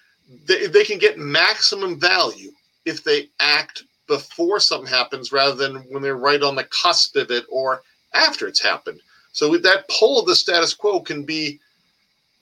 they, 0.44 0.66
they 0.66 0.83
can 0.83 0.98
get 0.98 1.20
maximum 1.20 2.00
value 2.00 2.50
if 2.85 3.04
they 3.04 3.28
act 3.38 3.85
before 4.09 4.59
something 4.59 4.92
happens 4.92 5.31
rather 5.31 5.54
than 5.54 5.76
when 5.83 6.02
they're 6.02 6.16
right 6.16 6.42
on 6.42 6.57
the 6.57 6.64
cusp 6.64 7.14
of 7.14 7.31
it 7.31 7.44
or 7.48 7.83
after 8.12 8.48
it's 8.48 8.61
happened. 8.61 9.00
So 9.31 9.57
that 9.57 9.88
pull 9.88 10.18
of 10.18 10.26
the 10.26 10.35
status 10.35 10.74
quo 10.74 10.98
can 10.98 11.22
be 11.22 11.61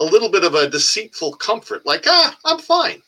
a 0.01 0.05
little 0.05 0.31
bit 0.31 0.45
of 0.45 0.55
a 0.55 0.71
deceitful 0.71 1.35
comfort, 1.35 1.85
like, 1.85 2.05
ah, 2.07 2.39
I'm 2.47 2.59
fine. 2.59 3.03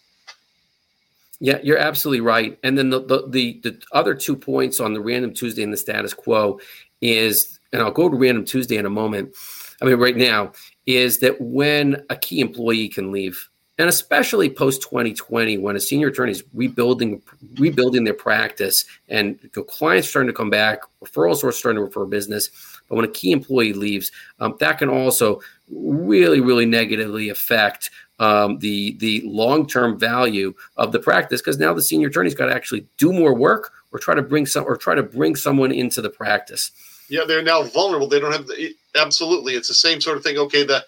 Yeah, 1.41 1.59
you're 1.63 1.79
absolutely 1.79 2.21
right. 2.21 2.59
And 2.65 2.77
then 2.77 2.91
the, 2.91 3.01
the, 3.01 3.29
the 3.29 3.61
the 3.63 3.83
other 3.93 4.15
two 4.15 4.37
points 4.37 4.81
on 4.81 4.93
the 4.93 5.01
random 5.01 5.33
Tuesday 5.33 5.63
and 5.63 5.73
the 5.73 5.77
status 5.77 6.13
quo 6.13 6.59
is, 7.01 7.61
and 7.73 7.81
I'll 7.81 7.93
go 7.93 8.09
to 8.09 8.17
random 8.17 8.45
Tuesday 8.45 8.77
in 8.77 8.87
a 8.87 8.91
moment. 8.91 9.37
I 9.81 9.85
mean, 9.85 9.97
right 9.97 10.17
now 10.17 10.53
is 10.87 11.21
that 11.21 11.41
when 11.41 12.03
a 12.11 12.17
key 12.17 12.41
employee 12.41 12.89
can 12.89 13.13
leave, 13.13 13.49
and 13.79 13.89
especially 13.89 14.51
post 14.51 14.83
2020, 14.83 15.59
when 15.59 15.77
a 15.77 15.81
senior 15.81 16.09
attorney 16.09 16.33
is 16.33 16.43
rebuilding 16.53 17.23
rebuilding 17.55 18.05
their 18.05 18.15
practice, 18.15 18.85
and 19.09 19.39
clients 19.69 20.09
starting 20.09 20.27
to 20.27 20.37
come 20.37 20.51
back, 20.51 20.81
referrals 21.03 21.45
are 21.45 21.53
starting 21.53 21.79
to 21.79 21.85
refer 21.85 22.05
business. 22.05 22.51
But 22.89 22.97
when 22.97 23.05
a 23.05 23.09
key 23.09 23.33
employee 23.33 23.75
leaves, 23.75 24.11
um, 24.41 24.57
that 24.61 24.79
can 24.79 24.89
also 24.89 25.41
really, 25.71 26.41
really 26.41 26.67
negatively 26.67 27.29
affect 27.29 27.91
um, 28.19 28.59
the 28.59 28.97
the 28.99 29.23
long 29.25 29.67
term 29.67 29.99
value 29.99 30.55
of 30.77 30.91
the 30.91 30.99
practice 30.99 31.41
because 31.41 31.59
now 31.59 31.73
the 31.73 31.83
senior 31.83 32.09
attorney's 32.09 32.35
got 32.35 32.47
to 32.47 32.55
actually 32.55 32.87
do 32.97 33.13
more 33.13 33.35
work 33.35 33.73
or 33.93 33.99
try 33.99 34.15
to 34.15 34.23
bring 34.23 34.45
some 34.45 34.65
or 34.65 34.77
try 34.77 34.95
to 34.95 35.03
bring 35.03 35.37
someone 35.37 35.71
into 35.71 36.03
the 36.03 36.11
practice. 36.11 36.73
Yeah, 37.09 37.25
they're 37.27 37.43
now 37.43 37.63
vulnerable. 37.63 38.09
They 38.09 38.21
don't 38.21 38.33
have 38.33 38.47
the, 38.47 38.75
absolutely. 38.97 39.55
It's 39.55 39.69
the 39.69 39.75
same 39.75 40.01
sort 40.01 40.17
of 40.17 40.25
thing. 40.25 40.37
Okay, 40.37 40.65
the 40.65 40.85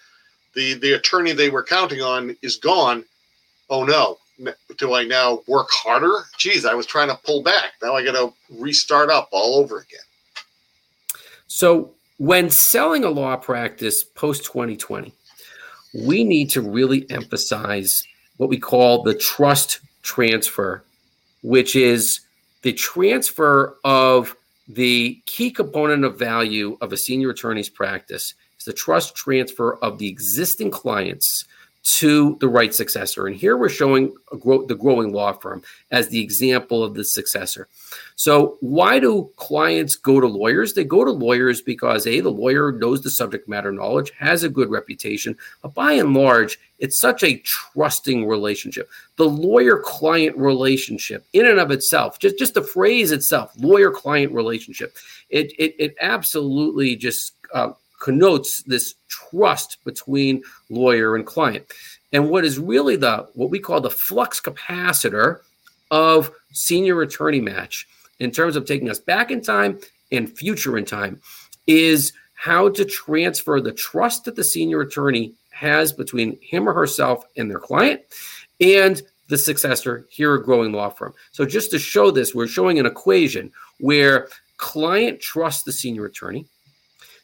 the 0.54 0.74
the 0.74 0.92
attorney 0.92 1.32
they 1.32 1.50
were 1.50 1.62
counting 1.62 2.00
on 2.00 2.36
is 2.42 2.56
gone. 2.56 3.04
Oh 3.68 3.84
no, 3.84 4.18
do 4.78 4.94
I 4.94 5.04
now 5.04 5.42
work 5.46 5.68
harder? 5.70 6.24
Geez, 6.38 6.64
I 6.64 6.74
was 6.74 6.86
trying 6.86 7.08
to 7.08 7.18
pull 7.24 7.42
back. 7.42 7.72
Now 7.82 7.94
I 7.94 8.04
got 8.04 8.12
to 8.12 8.32
restart 8.58 9.10
up 9.10 9.28
all 9.32 9.56
over 9.56 9.78
again. 9.78 10.00
So 11.46 11.92
when 12.18 12.50
selling 12.50 13.04
a 13.04 13.10
law 13.10 13.36
practice 13.36 14.04
post 14.04 14.44
2020 14.44 15.12
we 15.94 16.24
need 16.24 16.50
to 16.50 16.60
really 16.60 17.08
emphasize 17.10 18.04
what 18.36 18.48
we 18.48 18.58
call 18.58 19.02
the 19.02 19.14
trust 19.14 19.80
transfer, 20.02 20.82
which 21.42 21.76
is 21.76 22.20
the 22.62 22.72
transfer 22.72 23.76
of 23.84 24.36
the 24.68 25.20
key 25.26 25.50
component 25.50 26.04
of 26.04 26.18
value 26.18 26.76
of 26.80 26.92
a 26.92 26.96
senior 26.96 27.30
attorney's 27.30 27.68
practice 27.68 28.34
is 28.60 28.64
the 28.64 28.72
trust 28.72 29.16
transfer 29.16 29.76
of 29.76 29.98
the 29.98 30.08
existing 30.08 30.70
clients 30.70 31.44
to 31.82 32.36
the 32.40 32.48
right 32.48 32.74
successor. 32.74 33.26
And 33.26 33.34
here 33.34 33.56
we're 33.56 33.70
showing 33.70 34.14
the 34.30 34.76
growing 34.78 35.12
law 35.12 35.32
firm 35.32 35.62
as 35.90 36.08
the 36.08 36.20
example 36.20 36.84
of 36.84 36.94
the 36.94 37.04
successor. 37.04 37.68
So, 38.16 38.58
why 38.60 38.98
do 38.98 39.30
clients 39.36 39.96
go 39.96 40.20
to 40.20 40.26
lawyers? 40.26 40.74
They 40.74 40.84
go 40.84 41.04
to 41.04 41.10
lawyers 41.10 41.62
because 41.62 42.06
A, 42.06 42.20
the 42.20 42.30
lawyer 42.30 42.70
knows 42.70 43.00
the 43.00 43.10
subject 43.10 43.48
matter 43.48 43.72
knowledge, 43.72 44.12
has 44.18 44.44
a 44.44 44.50
good 44.50 44.70
reputation, 44.70 45.36
but 45.62 45.72
by 45.72 45.92
and 45.92 46.12
large, 46.12 46.58
it's 46.78 47.00
such 47.00 47.22
a 47.22 47.42
trusting 47.44 48.26
relationship. 48.28 48.90
The 49.16 49.28
lawyer 49.28 49.78
client 49.78 50.36
relationship, 50.36 51.24
in 51.32 51.46
and 51.46 51.58
of 51.58 51.70
itself, 51.70 52.18
just, 52.18 52.38
just 52.38 52.54
the 52.54 52.62
phrase 52.62 53.10
itself, 53.10 53.52
lawyer 53.56 53.90
client 53.90 54.32
relationship, 54.32 54.96
it, 55.30 55.52
it, 55.58 55.74
it 55.78 55.96
absolutely 56.00 56.94
just 56.94 57.32
uh, 57.54 57.72
connotes 58.00 58.62
this 58.64 58.94
trust 59.08 59.78
between 59.84 60.42
lawyer 60.68 61.14
and 61.14 61.24
client. 61.24 61.64
And 62.12 62.28
what 62.28 62.44
is 62.44 62.58
really 62.58 62.96
the 62.96 63.28
what 63.34 63.50
we 63.50 63.60
call 63.60 63.80
the 63.80 63.90
flux 63.90 64.40
capacitor 64.40 65.40
of 65.90 66.32
senior 66.52 67.02
attorney 67.02 67.40
match 67.40 67.86
in 68.18 68.30
terms 68.30 68.56
of 68.56 68.64
taking 68.64 68.90
us 68.90 68.98
back 68.98 69.30
in 69.30 69.40
time 69.40 69.78
and 70.10 70.36
future 70.36 70.76
in 70.76 70.84
time 70.84 71.20
is 71.66 72.12
how 72.34 72.68
to 72.70 72.84
transfer 72.84 73.60
the 73.60 73.72
trust 73.72 74.24
that 74.24 74.34
the 74.34 74.44
senior 74.44 74.80
attorney 74.80 75.34
has 75.50 75.92
between 75.92 76.38
him 76.40 76.68
or 76.68 76.72
herself 76.72 77.24
and 77.36 77.50
their 77.50 77.58
client 77.58 78.00
and 78.60 79.02
the 79.28 79.38
successor 79.38 80.06
here 80.10 80.34
a 80.34 80.42
growing 80.42 80.72
law 80.72 80.88
firm. 80.88 81.14
So 81.32 81.44
just 81.44 81.70
to 81.70 81.78
show 81.78 82.10
this, 82.10 82.34
we're 82.34 82.48
showing 82.48 82.78
an 82.78 82.86
equation 82.86 83.52
where 83.78 84.28
client 84.56 85.20
trusts 85.20 85.62
the 85.62 85.72
senior 85.72 86.06
attorney, 86.06 86.46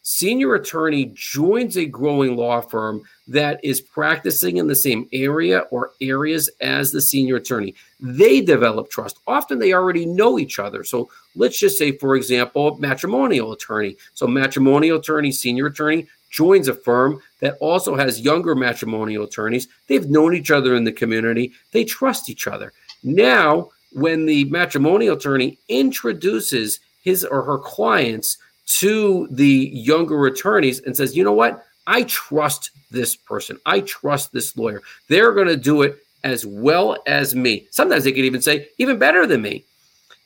senior 0.06 0.54
attorney 0.54 1.10
joins 1.14 1.76
a 1.76 1.84
growing 1.84 2.36
law 2.36 2.60
firm 2.60 3.02
that 3.26 3.58
is 3.64 3.80
practicing 3.80 4.58
in 4.58 4.68
the 4.68 4.76
same 4.76 5.08
area 5.12 5.62
or 5.72 5.90
areas 6.00 6.48
as 6.60 6.92
the 6.92 7.02
senior 7.02 7.36
attorney. 7.36 7.74
They 7.98 8.40
develop 8.40 8.88
trust. 8.88 9.18
Often 9.26 9.58
they 9.58 9.72
already 9.72 10.06
know 10.06 10.38
each 10.38 10.60
other. 10.60 10.84
So 10.84 11.10
let's 11.34 11.58
just 11.58 11.76
say, 11.76 11.90
for 11.90 12.14
example, 12.14 12.76
matrimonial 12.78 13.50
attorney. 13.50 13.96
So 14.14 14.28
matrimonial 14.28 15.00
attorney, 15.00 15.32
senior 15.32 15.66
attorney 15.66 16.06
joins 16.30 16.68
a 16.68 16.74
firm 16.74 17.20
that 17.40 17.56
also 17.60 17.96
has 17.96 18.20
younger 18.20 18.54
matrimonial 18.54 19.24
attorneys. 19.24 19.66
They've 19.88 20.08
known 20.08 20.34
each 20.34 20.52
other 20.52 20.76
in 20.76 20.84
the 20.84 20.92
community. 20.92 21.52
They 21.72 21.82
trust 21.82 22.30
each 22.30 22.46
other. 22.46 22.72
Now, 23.02 23.70
when 23.90 24.24
the 24.26 24.44
matrimonial 24.44 25.16
attorney 25.16 25.58
introduces 25.68 26.78
his 27.02 27.24
or 27.24 27.42
her 27.42 27.58
clients 27.58 28.38
to 28.66 29.28
the 29.30 29.70
younger 29.72 30.26
attorneys 30.26 30.80
and 30.80 30.96
says, 30.96 31.16
you 31.16 31.24
know 31.24 31.32
what? 31.32 31.64
I 31.86 32.02
trust 32.04 32.70
this 32.90 33.14
person. 33.16 33.58
I 33.64 33.80
trust 33.80 34.32
this 34.32 34.56
lawyer. 34.56 34.82
They're 35.08 35.32
going 35.32 35.46
to 35.46 35.56
do 35.56 35.82
it 35.82 35.98
as 36.24 36.44
well 36.44 36.96
as 37.06 37.34
me. 37.34 37.68
Sometimes 37.70 38.04
they 38.04 38.12
could 38.12 38.24
even 38.24 38.42
say, 38.42 38.68
even 38.78 38.98
better 38.98 39.26
than 39.26 39.42
me. 39.42 39.64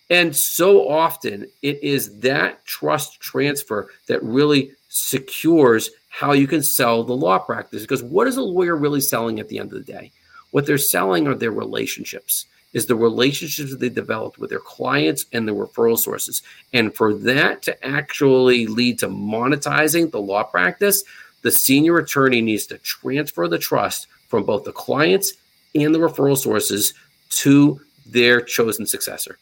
And 0.09 0.35
so 0.35 0.89
often 0.89 1.47
it 1.63 1.83
is 1.83 2.19
that 2.21 2.65
trust 2.65 3.21
transfer 3.21 3.89
that 4.09 4.23
really 4.23 4.73
secures 4.89 5.91
how 6.09 6.33
you 6.33 6.49
can 6.49 6.63
sell 6.63 7.05
the 7.05 7.13
law 7.13 7.39
practice. 7.39 7.83
Because 7.83 8.03
what 8.03 8.27
is 8.27 8.37
a 8.37 8.43
lawyer 8.43 8.75
really 8.75 9.01
selling 9.01 9.39
at 9.39 9.49
the 9.49 9.59
end 9.59 9.73
of 9.73 9.87
the 9.87 9.93
day? 9.93 10.11
What 10.51 10.67
they're 10.67 10.79
selling 10.79 11.29
are 11.29 11.35
their 11.35 11.53
relationships 11.53 12.47
is 12.73 12.87
the 12.87 12.95
relationships 12.95 13.71
that 13.71 13.81
they 13.81 13.89
developed 13.89 14.39
with 14.39 14.51
their 14.51 14.61
clients 14.61 15.27
and 15.33 15.47
the 15.47 15.53
referral 15.53 15.99
sources. 15.99 16.43
And 16.73 16.95
for 16.95 17.15
that 17.15 17.63
to 17.63 17.87
actually 17.87 18.67
lead 18.67 18.99
to 19.01 19.09
monetizing 19.09 20.11
the 20.11 20.21
law 20.21 20.45
practice, 20.45 21.03
the 21.43 21.51
senior 21.51 21.99
attorney 21.99 22.41
needs 22.41 22.67
to 22.67 22.79
transfer 22.79 23.49
the 23.49 23.59
trust 23.59 24.07
from 24.29 24.45
both 24.45 24.65
the 24.65 24.73
clients 24.73 25.33
and 25.75 25.95
the 25.95 25.99
referral 25.99 26.39
sources 26.39 26.95
to 27.31 27.81
their 28.07 28.41
chosen 28.41 28.87
successor. 28.87 29.39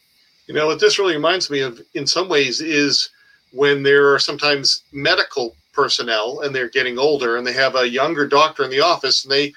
You 0.47 0.55
know, 0.55 0.67
what 0.67 0.79
this 0.79 0.97
really 0.97 1.15
reminds 1.15 1.49
me 1.49 1.59
of, 1.59 1.79
in 1.93 2.07
some 2.07 2.29
ways, 2.29 2.61
is 2.61 3.09
when 3.51 3.83
there 3.83 4.13
are 4.13 4.19
sometimes 4.19 4.83
medical 4.91 5.55
personnel 5.73 6.41
and 6.41 6.53
they're 6.53 6.69
getting 6.69 6.97
older 6.97 7.37
and 7.37 7.45
they 7.45 7.53
have 7.53 7.75
a 7.75 7.87
younger 7.87 8.27
doctor 8.27 8.63
in 8.63 8.69
the 8.69 8.79
office 8.79 9.23
and 9.23 9.31
they 9.31 9.53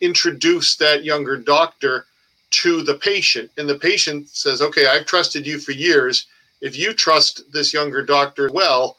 introduce 0.00 0.76
that 0.76 1.04
younger 1.04 1.36
doctor 1.36 2.06
to 2.50 2.82
the 2.82 2.94
patient 2.96 3.50
and 3.58 3.68
the 3.68 3.78
patient 3.78 4.28
says 4.28 4.62
okay 4.62 4.86
i've 4.86 5.06
trusted 5.06 5.46
you 5.46 5.58
for 5.58 5.72
years 5.72 6.26
if 6.60 6.78
you 6.78 6.92
trust 6.94 7.42
this 7.52 7.74
younger 7.74 8.02
doctor 8.02 8.50
well 8.52 8.96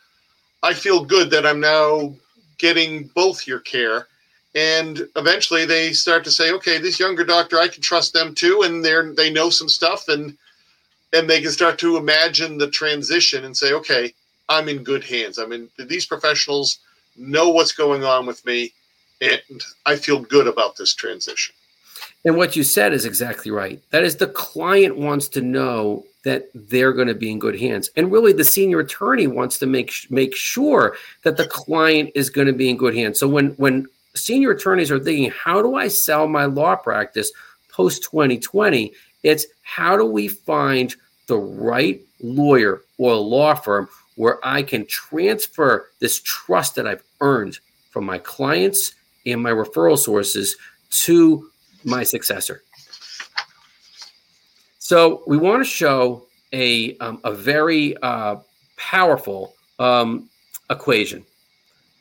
i 0.64 0.74
feel 0.74 1.06
good 1.06 1.30
that 1.32 1.46
i'm 1.46 1.60
now 1.60 2.14
getting 2.58 3.06
both 3.16 3.48
your 3.48 3.60
care 3.60 4.08
and 4.56 5.08
eventually 5.16 5.66
they 5.66 5.94
start 5.94 6.24
to 6.24 6.32
say 6.32 6.52
okay 6.52 6.80
this 6.80 7.00
younger 7.00 7.26
doctor 7.26 7.60
i 7.60 7.68
can 7.68 7.82
trust 7.82 8.14
them 8.14 8.36
too 8.36 8.64
and 8.64 8.84
they're 8.86 9.14
they 9.14 9.32
know 9.32 9.50
some 9.50 9.70
stuff 9.70 10.08
and 10.10 10.38
and 11.14 11.30
they 11.30 11.42
can 11.42 11.52
start 11.52 11.80
to 11.80 11.98
imagine 11.98 12.58
the 12.58 12.70
transition 12.70 13.46
and 13.46 13.58
say 13.58 13.74
okay 13.74 14.14
I'm 14.50 14.68
in 14.68 14.84
good 14.84 15.04
hands. 15.04 15.40
I 15.40 15.46
mean, 15.46 15.70
these 15.78 16.06
professionals 16.06 16.80
know 17.16 17.50
what's 17.50 17.72
going 17.72 18.04
on 18.04 18.26
with 18.26 18.46
me, 18.46 18.74
and 19.22 19.42
I 19.86 19.96
feel 19.96 20.20
good 20.20 20.48
about 20.48 20.76
this 20.76 20.94
transition. 20.94 21.56
And 22.26 22.36
what 22.36 22.56
you 22.56 22.64
said 22.64 22.94
is 22.94 23.06
exactly 23.06 23.52
right. 23.52 23.82
That 23.92 24.04
is, 24.04 24.18
the 24.18 24.28
client 24.28 24.98
wants 24.98 25.30
to 25.30 25.42
know 25.42 26.06
that 26.24 26.50
they're 26.54 26.92
going 26.92 27.08
to 27.08 27.16
be 27.16 27.32
in 27.32 27.40
good 27.40 27.60
hands, 27.60 27.90
and 27.96 28.12
really, 28.12 28.34
the 28.34 28.44
senior 28.44 28.80
attorney 28.80 29.28
wants 29.28 29.58
to 29.60 29.66
make 29.66 29.94
make 30.10 30.36
sure 30.36 30.98
that 31.24 31.38
the 31.38 31.48
client 31.48 32.12
is 32.14 32.30
going 32.30 32.48
to 32.48 32.54
be 32.54 32.70
in 32.70 32.76
good 32.78 32.94
hands. 32.96 33.20
So 33.20 33.28
when 33.28 33.52
when 33.52 33.88
senior 34.16 34.52
attorneys 34.52 34.92
are 34.92 35.00
thinking, 35.00 35.32
how 35.32 35.62
do 35.62 35.76
I 35.76 35.88
sell 35.88 36.28
my 36.28 36.46
law 36.46 36.76
practice 36.76 37.32
post 37.72 38.04
2020? 38.04 38.94
It's 39.24 39.46
how 39.64 39.96
do 39.96 40.06
we 40.06 40.28
find 40.28 40.94
the 41.28 41.38
right 41.38 42.02
lawyer 42.22 42.82
or 42.98 43.16
law 43.16 43.54
firm 43.54 43.88
where 44.16 44.40
I 44.44 44.64
can 44.64 44.86
transfer 44.88 45.88
this 46.00 46.20
trust 46.22 46.76
that 46.76 46.86
I've 46.86 47.04
earned 47.22 47.60
from 47.92 48.06
my 48.06 48.18
clients 48.18 48.94
and 49.26 49.42
my 49.42 49.52
referral 49.52 49.98
sources 49.98 50.58
to 51.04 51.50
my 51.84 52.04
successor. 52.04 52.62
So 54.80 55.24
we 55.28 55.38
want 55.38 55.64
to 55.64 55.70
show 55.70 56.26
a, 56.52 56.98
um, 56.98 57.22
a 57.24 57.32
very 57.32 57.96
uh, 57.98 58.38
powerful 58.78 59.54
um, 59.78 60.30
equation. 60.70 61.26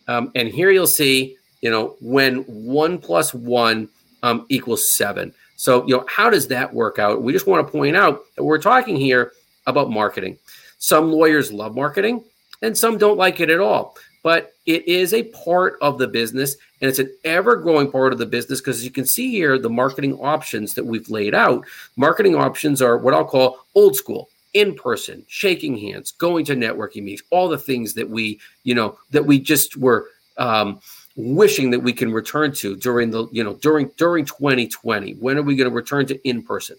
Um, 0.07 0.31
and 0.35 0.49
here 0.49 0.71
you'll 0.71 0.87
see, 0.87 1.37
you 1.61 1.71
know, 1.71 1.97
when 2.01 2.39
one 2.45 2.99
plus 2.99 3.35
one 3.35 3.89
um, 4.23 4.47
equals 4.49 4.97
seven. 4.97 5.35
So, 5.57 5.87
you 5.87 5.97
know, 5.97 6.05
how 6.09 6.31
does 6.31 6.49
that 6.49 6.73
work 6.73 6.99
out? 6.99 7.23
We 7.23 7.33
just 7.33 7.47
want 7.47 7.67
to 7.67 7.71
point 7.71 7.97
out 7.97 8.25
that 8.37 8.45
we're 8.45 8.63
talking 8.63 8.97
here 8.97 9.33
about 9.67 9.91
marketing. 9.91 10.39
Some 10.79 11.13
lawyers 11.13 11.53
love 11.53 11.75
marketing 11.75 12.25
and 12.63 12.79
some 12.79 12.97
don't 12.97 13.19
like 13.19 13.41
it 13.41 13.51
at 13.51 13.61
all. 13.61 13.97
But 14.23 14.55
it 14.67 14.87
is 14.87 15.15
a 15.15 15.25
part 15.25 15.79
of 15.81 15.99
the 15.99 16.09
business 16.09 16.57
and 16.81 16.89
it's 16.89 16.99
an 16.99 17.13
ever 17.25 17.57
growing 17.57 17.91
part 17.91 18.13
of 18.13 18.19
the 18.19 18.27
business 18.27 18.61
because 18.61 18.79
as 18.79 18.85
you 18.85 18.91
can 18.91 19.07
see 19.07 19.31
here 19.31 19.59
the 19.59 19.71
marketing 19.71 20.15
options 20.15 20.75
that 20.75 20.85
we've 20.85 21.09
laid 21.09 21.35
out. 21.35 21.65
Marketing 21.97 22.35
options 22.35 22.83
are 22.83 22.99
what 22.99 23.15
I'll 23.15 23.25
call 23.25 23.59
old 23.75 23.97
school 23.97 24.29
in 24.55 24.75
person, 24.75 25.25
shaking 25.29 25.77
hands, 25.77 26.13
going 26.13 26.45
to 26.47 26.55
networking 26.55 27.03
meetings, 27.03 27.23
all 27.31 27.49
the 27.49 27.59
things 27.59 27.95
that 27.95 28.09
we, 28.09 28.41
you 28.65 28.75
know, 28.75 28.99
that 29.11 29.25
we 29.25 29.39
just 29.39 29.77
were 29.77 30.09
um, 30.37 30.81
wishing 31.17 31.71
that 31.71 31.81
we 31.81 31.93
can 31.93 32.13
return 32.13 32.53
to 32.53 32.77
during 32.77 33.11
the, 33.11 33.27
you 33.31 33.45
know, 33.45 33.55
during 33.55 33.91
during 33.97 34.25
2020. 34.25 35.13
When 35.15 35.37
are 35.37 35.43
we 35.43 35.57
going 35.57 35.69
to 35.69 35.75
return 35.75 36.07
to 36.07 36.29
in 36.29 36.43
person? 36.43 36.77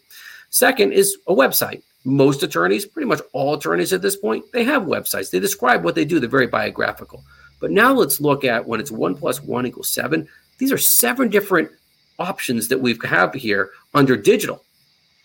Second 0.50 0.94
is 0.94 1.18
a 1.28 1.34
website 1.34 1.84
most 2.06 2.44
attorneys, 2.44 2.86
pretty 2.86 3.08
much 3.08 3.22
all 3.34 3.54
attorneys 3.54 3.94
at 3.94 4.02
this 4.02 4.16
point, 4.16 4.46
they 4.52 4.64
have 4.64 4.84
websites. 4.84 5.32
They 5.32 5.40
describe 5.40 5.84
what 5.84 5.96
they 5.96 6.06
do. 6.06 6.20
They're 6.20 6.30
very 6.30 6.48
biographical. 6.48 7.24
But 7.60 7.72
now 7.72 7.94
let's 7.94 8.22
look 8.22 8.46
at 8.46 8.66
when 8.66 8.80
it's 8.80 8.92
one 8.92 9.16
plus 9.16 9.42
one 9.42 9.66
equals 9.66 9.90
seven. 9.90 10.28
These 10.58 10.72
are 10.72 10.78
seven 10.78 11.30
different 11.30 11.70
options 12.18 12.68
that 12.70 12.80
we 12.80 12.98
have 13.04 13.34
here 13.34 13.72
under 13.94 14.16
digital, 14.16 14.64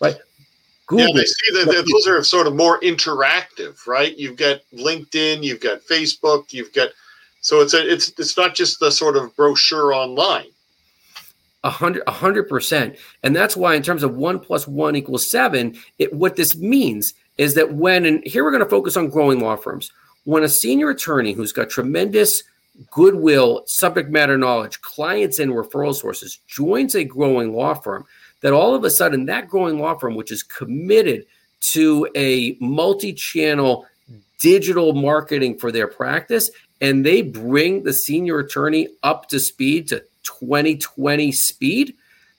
right? 0.01 0.17
Google. 0.87 1.09
Yeah, 1.09 1.15
they 1.15 1.25
see 1.25 1.65
that 1.65 1.87
those 1.91 2.07
are 2.07 2.23
sort 2.23 2.47
of 2.47 2.55
more 2.55 2.81
interactive, 2.81 3.87
right? 3.87 4.17
You've 4.19 4.37
got 4.37 4.61
LinkedIn, 4.73 5.43
you've 5.43 5.61
got 5.61 5.81
Facebook, 5.91 6.53
you've 6.53 6.73
got 6.73 6.91
so 7.45 7.61
it's 7.61 7.75
a 7.75 7.93
it's 7.93 8.11
it's 8.19 8.39
not 8.39 8.55
just 8.55 8.81
the 8.81 8.91
sort 8.91 9.17
of 9.17 9.37
brochure 9.37 9.93
online. 9.93 10.47
A 11.65 11.71
hundred, 11.71 12.03
a 12.07 12.11
hundred 12.13 12.49
percent, 12.49 12.97
and 13.23 13.35
that's 13.35 13.57
why, 13.57 13.75
in 13.75 13.83
terms 13.83 14.03
of 14.03 14.17
one 14.17 14.39
plus 14.39 14.69
one 14.69 14.95
equals 14.97 15.31
seven, 15.31 15.77
it 15.99 16.13
what 16.13 16.37
this 16.37 16.55
means 16.57 17.15
is 17.39 17.55
that 17.55 17.75
when 17.75 18.05
and 18.05 18.23
here 18.27 18.45
we're 18.45 18.51
going 18.51 18.63
to 18.63 18.69
focus 18.69 18.97
on 18.97 19.09
growing 19.09 19.41
law 19.41 19.57
firms. 19.57 19.91
When 20.25 20.43
a 20.43 20.49
senior 20.49 20.91
attorney 20.91 21.33
who's 21.33 21.53
got 21.53 21.71
tremendous 21.71 22.43
goodwill, 22.91 23.63
subject 23.67 24.11
matter 24.11 24.37
knowledge, 24.37 24.81
clients, 24.83 25.39
and 25.39 25.53
referral 25.53 25.95
sources 25.95 26.39
joins 26.47 26.95
a 26.95 27.05
growing 27.05 27.55
law 27.55 27.75
firm, 27.75 28.05
that 28.43 28.53
all 28.53 28.75
of 28.75 28.85
a 28.85 28.91
sudden 28.91 29.25
that 29.27 29.49
growing 29.49 29.79
law 29.79 29.97
firm, 29.97 30.17
which 30.17 30.33
is 30.33 30.43
committed 30.43 31.25
to 31.61 32.07
a 32.15 32.59
multi-channel 32.61 33.87
digital 34.39 34.93
marketing 34.93 35.57
for 35.57 35.73
their 35.73 35.89
practice, 35.89 36.51
and 36.83 37.07
they 37.07 37.23
bring 37.23 37.85
the 37.85 37.93
senior 37.93 38.41
attorney 38.41 38.89
up 39.03 39.29
to 39.29 39.41
speed 39.41 39.89
to 39.89 40.05
2020 40.25 41.33
speed, 41.33 41.95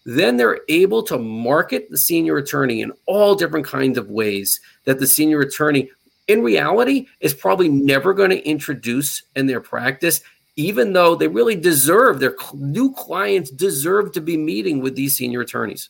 then 0.06 0.38
they're 0.38 0.62
able 0.70 1.02
to 1.04 1.18
market 1.18 1.90
the 1.90 1.98
senior 1.98 2.38
attorney 2.38 2.82
in 2.82 2.92
all 3.06 3.36
different 3.36 3.66
kinds 3.66 3.98
of 3.98 4.10
ways 4.10 4.60
that 4.84 5.00
the 5.00 5.08
senior 5.08 5.42
attorney 5.42 5.90
in 6.28 6.42
reality 6.42 7.08
is 7.20 7.34
probably 7.34 7.70
never 7.70 8.14
going 8.14 8.30
to 8.30 8.48
introduce 8.48 9.24
in 9.36 9.46
their 9.46 9.62
practice 9.62 10.22
even 10.56 10.94
though 10.94 11.16
they 11.16 11.28
really 11.28 11.56
deserve 11.56 12.20
their 12.20 12.36
new 12.54 12.94
clients 12.94 13.50
deserve 13.50 14.12
to 14.14 14.22
be 14.22 14.38
meeting 14.38 14.80
with 14.80 14.96
these 14.96 15.18
senior 15.18 15.42
attorneys. 15.42 15.90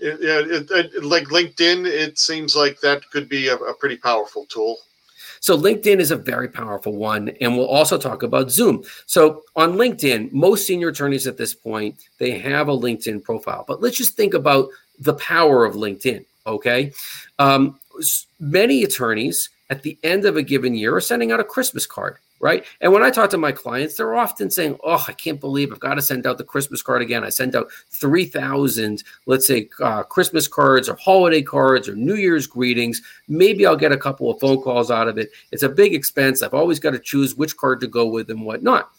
Yeah 0.00 0.40
like 1.02 1.26
linkedin 1.26 1.86
it 1.86 2.18
seems 2.18 2.56
like 2.56 2.80
that 2.80 3.08
could 3.10 3.28
be 3.28 3.48
a, 3.48 3.56
a 3.56 3.74
pretty 3.74 3.98
powerful 3.98 4.46
tool 4.46 4.78
so 5.40 5.56
LinkedIn 5.58 5.98
is 5.98 6.10
a 6.10 6.16
very 6.16 6.48
powerful 6.48 6.96
one, 6.96 7.30
and 7.40 7.56
we'll 7.56 7.66
also 7.66 7.98
talk 7.98 8.22
about 8.22 8.50
Zoom. 8.50 8.84
So 9.06 9.42
on 9.56 9.72
LinkedIn, 9.72 10.32
most 10.32 10.66
senior 10.66 10.88
attorneys 10.88 11.26
at 11.26 11.36
this 11.36 11.54
point 11.54 11.96
they 12.18 12.38
have 12.38 12.68
a 12.68 12.76
LinkedIn 12.76 13.24
profile, 13.24 13.64
but 13.66 13.82
let's 13.82 13.96
just 13.96 14.16
think 14.16 14.34
about 14.34 14.68
the 14.98 15.14
power 15.14 15.64
of 15.64 15.74
LinkedIn. 15.74 16.24
Okay, 16.46 16.92
um, 17.38 17.78
many 18.38 18.84
attorneys 18.84 19.48
at 19.68 19.82
the 19.82 19.98
end 20.02 20.24
of 20.24 20.36
a 20.36 20.42
given 20.42 20.74
year 20.74 20.96
are 20.96 21.00
sending 21.00 21.32
out 21.32 21.40
a 21.40 21.44
Christmas 21.44 21.86
card 21.86 22.16
right? 22.40 22.64
And 22.80 22.92
when 22.92 23.02
I 23.02 23.10
talk 23.10 23.30
to 23.30 23.38
my 23.38 23.52
clients, 23.52 23.96
they're 23.96 24.16
often 24.16 24.50
saying, 24.50 24.78
"Oh, 24.82 25.04
I 25.06 25.12
can't 25.12 25.38
believe 25.38 25.70
I've 25.70 25.78
got 25.78 25.94
to 25.94 26.02
send 26.02 26.26
out 26.26 26.38
the 26.38 26.44
Christmas 26.44 26.82
card 26.82 27.02
again. 27.02 27.22
I 27.22 27.28
sent 27.28 27.54
out 27.54 27.70
three 27.90 28.24
thousand, 28.24 29.04
let's 29.26 29.46
say, 29.46 29.68
uh, 29.80 30.02
Christmas 30.02 30.48
cards 30.48 30.88
or 30.88 30.96
holiday 30.96 31.42
cards 31.42 31.88
or 31.88 31.94
New 31.94 32.16
Year's 32.16 32.46
greetings. 32.46 33.00
Maybe 33.28 33.66
I'll 33.66 33.76
get 33.76 33.92
a 33.92 33.98
couple 33.98 34.30
of 34.30 34.40
phone 34.40 34.62
calls 34.62 34.90
out 34.90 35.06
of 35.06 35.18
it. 35.18 35.30
It's 35.52 35.62
a 35.62 35.68
big 35.68 35.94
expense. 35.94 36.42
I've 36.42 36.54
always 36.54 36.80
got 36.80 36.92
to 36.92 36.98
choose 36.98 37.36
which 37.36 37.56
card 37.56 37.80
to 37.80 37.86
go 37.86 38.06
with 38.06 38.30
and 38.30 38.44
whatnot." 38.44 38.90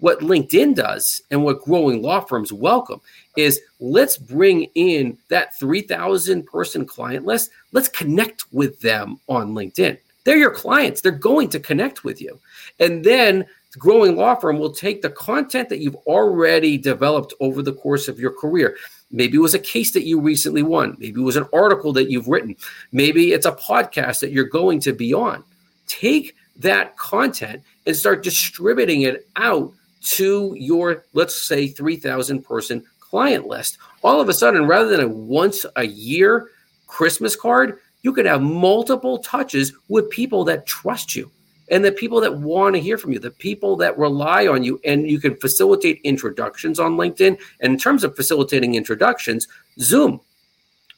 What 0.00 0.20
LinkedIn 0.20 0.76
does 0.76 1.20
and 1.32 1.42
what 1.42 1.62
growing 1.62 2.02
law 2.02 2.20
firms 2.20 2.52
welcome 2.52 3.00
is 3.36 3.60
let's 3.80 4.16
bring 4.16 4.68
in 4.76 5.18
that 5.28 5.58
3,000 5.58 6.46
person 6.46 6.86
client 6.86 7.26
list. 7.26 7.50
Let's 7.72 7.88
connect 7.88 8.44
with 8.52 8.80
them 8.80 9.18
on 9.28 9.54
LinkedIn. 9.54 9.98
They're 10.24 10.36
your 10.36 10.50
clients. 10.50 11.00
They're 11.00 11.12
going 11.12 11.48
to 11.50 11.60
connect 11.60 12.04
with 12.04 12.20
you. 12.20 12.38
And 12.78 13.04
then 13.04 13.46
the 13.72 13.78
growing 13.78 14.16
law 14.16 14.34
firm 14.34 14.58
will 14.58 14.72
take 14.72 15.02
the 15.02 15.10
content 15.10 15.68
that 15.68 15.78
you've 15.78 15.96
already 16.06 16.78
developed 16.78 17.34
over 17.40 17.62
the 17.62 17.72
course 17.72 18.08
of 18.08 18.18
your 18.18 18.32
career. 18.32 18.76
Maybe 19.10 19.36
it 19.36 19.40
was 19.40 19.54
a 19.54 19.58
case 19.58 19.92
that 19.92 20.04
you 20.04 20.20
recently 20.20 20.62
won. 20.62 20.96
Maybe 20.98 21.20
it 21.20 21.24
was 21.24 21.36
an 21.36 21.48
article 21.52 21.92
that 21.94 22.10
you've 22.10 22.28
written. 22.28 22.56
Maybe 22.92 23.32
it's 23.32 23.46
a 23.46 23.52
podcast 23.52 24.20
that 24.20 24.32
you're 24.32 24.44
going 24.44 24.80
to 24.80 24.92
be 24.92 25.14
on. 25.14 25.44
Take 25.86 26.34
that 26.56 26.96
content 26.96 27.62
and 27.86 27.96
start 27.96 28.22
distributing 28.22 29.02
it 29.02 29.28
out 29.36 29.72
to 30.00 30.54
your, 30.56 31.04
let's 31.12 31.46
say, 31.46 31.68
3,000 31.68 32.42
person 32.42 32.84
client 33.00 33.46
list. 33.46 33.78
All 34.02 34.20
of 34.20 34.28
a 34.28 34.34
sudden, 34.34 34.66
rather 34.66 34.88
than 34.88 35.00
a 35.00 35.08
once 35.08 35.64
a 35.76 35.86
year 35.86 36.50
Christmas 36.86 37.34
card, 37.36 37.78
you 38.02 38.12
could 38.12 38.26
have 38.26 38.42
multiple 38.42 39.18
touches 39.18 39.72
with 39.88 40.10
people 40.10 40.44
that 40.44 40.66
trust 40.66 41.16
you 41.16 41.30
and 41.70 41.84
the 41.84 41.92
people 41.92 42.20
that 42.20 42.38
want 42.38 42.74
to 42.74 42.80
hear 42.80 42.96
from 42.96 43.12
you, 43.12 43.18
the 43.18 43.30
people 43.30 43.76
that 43.76 43.98
rely 43.98 44.46
on 44.46 44.62
you, 44.62 44.80
and 44.84 45.10
you 45.10 45.20
can 45.20 45.36
facilitate 45.36 46.00
introductions 46.02 46.80
on 46.80 46.96
LinkedIn. 46.96 47.38
And 47.60 47.72
in 47.74 47.78
terms 47.78 48.04
of 48.04 48.16
facilitating 48.16 48.74
introductions, 48.74 49.46
Zoom. 49.80 50.20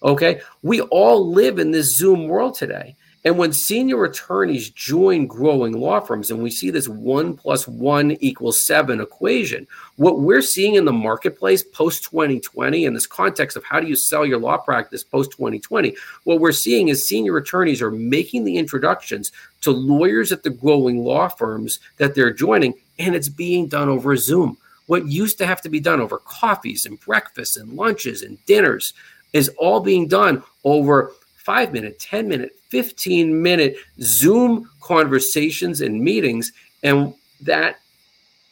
Okay. 0.02 0.40
We 0.62 0.80
all 0.82 1.30
live 1.30 1.58
in 1.58 1.72
this 1.72 1.96
Zoom 1.96 2.28
world 2.28 2.54
today. 2.54 2.96
And 3.22 3.36
when 3.36 3.52
senior 3.52 4.04
attorneys 4.04 4.70
join 4.70 5.26
growing 5.26 5.72
law 5.72 6.00
firms, 6.00 6.30
and 6.30 6.42
we 6.42 6.50
see 6.50 6.70
this 6.70 6.88
one 6.88 7.36
plus 7.36 7.68
one 7.68 8.12
equals 8.20 8.64
seven 8.64 8.98
equation, 8.98 9.66
what 9.96 10.20
we're 10.20 10.40
seeing 10.40 10.76
in 10.76 10.86
the 10.86 10.92
marketplace 10.92 11.62
post 11.62 12.04
2020, 12.04 12.86
in 12.86 12.94
this 12.94 13.06
context 13.06 13.58
of 13.58 13.64
how 13.64 13.78
do 13.78 13.86
you 13.86 13.94
sell 13.94 14.24
your 14.24 14.38
law 14.38 14.56
practice 14.56 15.04
post 15.04 15.32
2020, 15.32 15.94
what 16.24 16.40
we're 16.40 16.50
seeing 16.50 16.88
is 16.88 17.06
senior 17.06 17.36
attorneys 17.36 17.82
are 17.82 17.90
making 17.90 18.44
the 18.44 18.56
introductions 18.56 19.32
to 19.60 19.70
lawyers 19.70 20.32
at 20.32 20.42
the 20.42 20.50
growing 20.50 21.04
law 21.04 21.28
firms 21.28 21.78
that 21.98 22.14
they're 22.14 22.32
joining, 22.32 22.72
and 22.98 23.14
it's 23.14 23.28
being 23.28 23.66
done 23.66 23.90
over 23.90 24.16
Zoom. 24.16 24.56
What 24.86 25.06
used 25.06 25.36
to 25.38 25.46
have 25.46 25.60
to 25.62 25.68
be 25.68 25.78
done 25.78 26.00
over 26.00 26.18
coffees 26.18 26.86
and 26.86 26.98
breakfasts 26.98 27.58
and 27.58 27.74
lunches 27.74 28.22
and 28.22 28.44
dinners 28.46 28.94
is 29.32 29.50
all 29.58 29.80
being 29.80 30.08
done 30.08 30.42
over 30.64 31.12
five 31.44 31.72
minute, 31.72 31.98
10 31.98 32.28
minute, 32.28 32.56
15 32.68 33.42
minute 33.42 33.76
Zoom 34.00 34.70
conversations 34.80 35.80
and 35.80 36.02
meetings. 36.02 36.52
And 36.82 37.14
that 37.42 37.80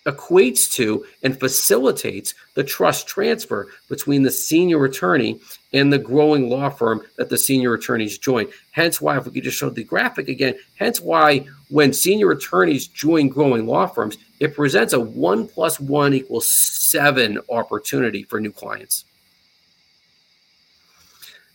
equates 0.07 0.73
to 0.73 1.05
and 1.23 1.39
facilitates 1.39 2.35
the 2.55 2.65
trust 2.65 3.07
transfer 3.07 3.69
between 3.89 4.23
the 4.23 4.31
senior 4.31 4.85
attorney 4.85 5.39
and 5.75 5.93
the 5.93 5.99
growing 5.99 6.49
law 6.49 6.71
firm 6.71 7.03
that 7.17 7.29
the 7.29 7.37
senior 7.37 7.75
attorneys 7.75 8.17
join. 8.17 8.49
Hence 8.71 9.01
why, 9.01 9.19
if 9.19 9.27
we 9.27 9.33
could 9.33 9.45
just 9.45 9.59
show 9.59 9.69
the 9.69 9.85
graphic 9.85 10.29
again, 10.29 10.55
hence 10.77 11.01
why 11.01 11.47
when 11.69 11.93
senior 11.93 12.31
attorneys 12.31 12.87
join 12.87 13.29
growing 13.29 13.67
law 13.67 13.87
firms, 13.87 14.17
it 14.41 14.55
presents 14.55 14.95
a 14.95 15.01
one 15.01 15.47
plus 15.47 15.79
one 15.79 16.15
equals 16.15 16.49
seven 16.49 17.39
opportunity 17.51 18.23
for 18.23 18.41
new 18.41 18.53
clients. 18.53 19.05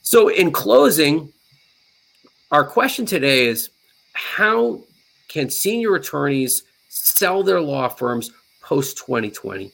So, 0.06 0.28
in 0.28 0.52
closing, 0.52 1.32
our 2.52 2.66
question 2.66 3.06
today 3.06 3.48
is 3.48 3.70
how 4.12 4.82
can 5.30 5.50
senior 5.50 5.96
attorneys 5.96 6.63
sell 6.89 7.42
their 7.42 7.62
law 7.62 7.88
firms 7.88 8.30
post 8.62 8.98
2020? 8.98 9.72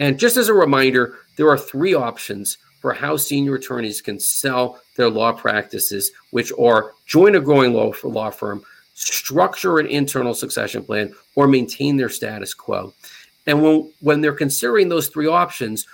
And 0.00 0.18
just 0.18 0.36
as 0.36 0.48
a 0.48 0.52
reminder, 0.52 1.18
there 1.36 1.48
are 1.48 1.56
three 1.56 1.94
options 1.94 2.58
for 2.80 2.92
how 2.92 3.16
senior 3.16 3.54
attorneys 3.54 4.00
can 4.00 4.18
sell 4.18 4.80
their 4.96 5.08
law 5.08 5.30
practices, 5.30 6.10
which 6.30 6.52
are 6.58 6.92
join 7.06 7.36
a 7.36 7.40
growing 7.40 7.72
law, 7.72 7.92
law 8.02 8.30
firm, 8.30 8.64
structure 8.94 9.78
an 9.78 9.86
internal 9.86 10.34
succession 10.34 10.82
plan, 10.82 11.14
or 11.36 11.46
maintain 11.46 11.96
their 11.96 12.08
status 12.08 12.52
quo. 12.52 12.92
And 13.46 13.62
when, 13.62 13.92
when 14.00 14.20
they're 14.22 14.32
considering 14.32 14.88
those 14.88 15.06
three 15.06 15.28
options, 15.28 15.86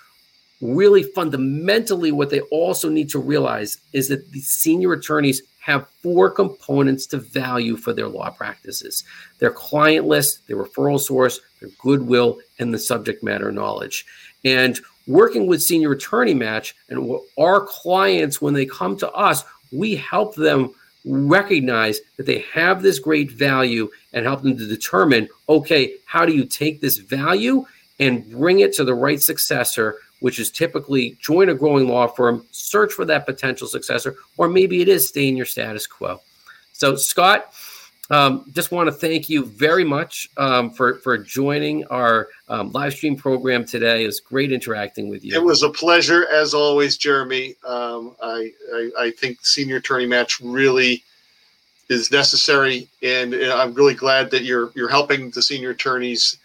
really 0.61 1.03
fundamentally, 1.03 2.13
what 2.13 2.31
they 2.31 2.41
also 2.43 2.89
need 2.89 3.09
to 3.11 3.19
realize 3.19 3.79
is 3.93 4.09
that 4.09 4.31
the 4.33 4.41
senior 4.41 4.93
attorneys 4.93 5.43
have 5.61 5.89
four 6.03 6.31
components 6.31 7.07
to 7.07 7.17
value 7.17 7.77
for 7.77 7.95
their 7.95 8.09
law 8.09 8.29
practices 8.31 9.03
their 9.39 9.51
client 9.51 10.07
list, 10.07 10.47
their 10.47 10.57
referral 10.57 11.01
source, 11.01 11.41
their 11.61 11.71
goodwill, 11.79 12.39
and 12.59 12.73
the 12.73 12.79
subject 12.79 13.23
matter 13.23 13.51
knowledge. 13.51 14.07
And 14.45 14.79
working 15.07 15.47
with 15.47 15.63
Senior 15.63 15.93
Attorney 15.93 16.35
Match 16.35 16.75
and 16.89 17.19
our 17.39 17.63
clients, 17.63 18.41
when 18.41 18.55
they 18.55 18.67
come 18.67 18.97
to 18.99 19.11
us, 19.13 19.45
we 19.73 19.97
help 19.97 20.35
them 20.35 20.75
recognize 21.05 22.01
that 22.17 22.27
they 22.27 22.45
have 22.53 22.83
this 22.83 22.99
great 22.99 23.31
value 23.33 23.91
and 24.13 24.25
help 24.25 24.43
them 24.43 24.57
to 24.57 24.67
determine 24.67 25.29
okay, 25.49 25.95
how 26.07 26.25
do 26.25 26.33
you 26.33 26.45
take 26.45 26.81
this 26.81 26.99
value 26.99 27.65
and 28.01 28.31
bring 28.31 28.61
it 28.61 28.73
to 28.75 28.85
the 28.85 28.95
right 28.95 29.23
successor 29.23 29.97
which 30.25 30.39
is 30.39 30.51
typically 30.51 31.19
join 31.21 31.51
a 31.51 31.55
growing 31.55 31.87
law 31.87 32.07
firm, 32.07 32.47
search 32.51 32.95
for 32.95 33.05
that 33.05 33.27
potential 33.27 33.69
successor, 33.69 34.17
or 34.39 34.49
maybe 34.49 34.81
it 34.81 34.89
is 34.89 35.07
stay 35.07 35.29
in 35.29 35.37
your 35.37 35.45
status 35.45 35.87
quo. 35.87 36.19
So, 36.73 36.97
Scott, 36.97 37.53
um, 38.09 38.47
just 38.55 38.73
want 38.73 38.87
to 38.87 38.93
thank 38.93 39.29
you 39.29 39.45
very 39.45 39.85
much 39.85 40.31
um, 40.39 40.71
for 40.71 40.95
for 41.01 41.19
joining 41.19 41.85
our 41.89 42.29
um, 42.49 42.73
live 42.73 42.95
stream 42.95 43.17
program 43.17 43.67
today. 43.67 44.05
It 44.05 44.07
was 44.07 44.21
great 44.21 44.51
interacting 44.51 45.11
with 45.11 45.27
you. 45.27 45.35
It 45.35 45.45
was 45.45 45.63
a 45.63 45.69
pleasure 45.69 46.27
as 46.29 46.55
always, 46.55 46.97
Jeremy. 46.97 47.57
Um, 47.63 48.17
I, 48.23 48.51
I, 48.75 48.91
I 49.01 49.11
think 49.11 49.45
senior 49.45 49.77
attorney 49.77 50.07
match 50.07 50.41
really 50.41 51.05
is 51.91 52.11
necessary, 52.11 52.89
and 53.03 53.35
I'm 53.35 53.75
really 53.75 53.93
glad 53.93 54.31
that 54.31 54.43
you're 54.43 54.73
you're 54.75 54.89
helping 54.89 55.29
the 55.33 55.43
senior 55.43 55.69
attorneys 55.69 56.39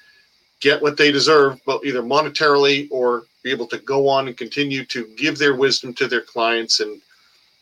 get 0.59 0.81
what 0.81 0.97
they 0.97 1.11
deserve, 1.11 1.59
but 1.65 1.83
either 1.85 2.01
monetarily 2.01 2.87
or 2.91 3.23
be 3.43 3.51
able 3.51 3.67
to 3.67 3.77
go 3.79 4.07
on 4.07 4.27
and 4.27 4.37
continue 4.37 4.85
to 4.85 5.07
give 5.17 5.37
their 5.37 5.55
wisdom 5.55 5.93
to 5.95 6.07
their 6.07 6.21
clients. 6.21 6.79
And 6.79 7.01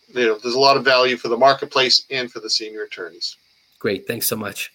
you 0.10 0.26
know, 0.26 0.38
there's 0.38 0.56
a 0.56 0.60
lot 0.60 0.78
of 0.78 0.84
value 0.84 1.18
for 1.18 1.28
the 1.28 1.38
marketplace 1.38 2.06
and 2.10 2.32
for 2.32 2.40
the 2.40 2.50
senior 2.50 2.84
attorneys. 2.84 3.36
Great. 3.80 4.08
Thanks 4.08 4.28
so 4.28 4.36
much. 4.36 4.72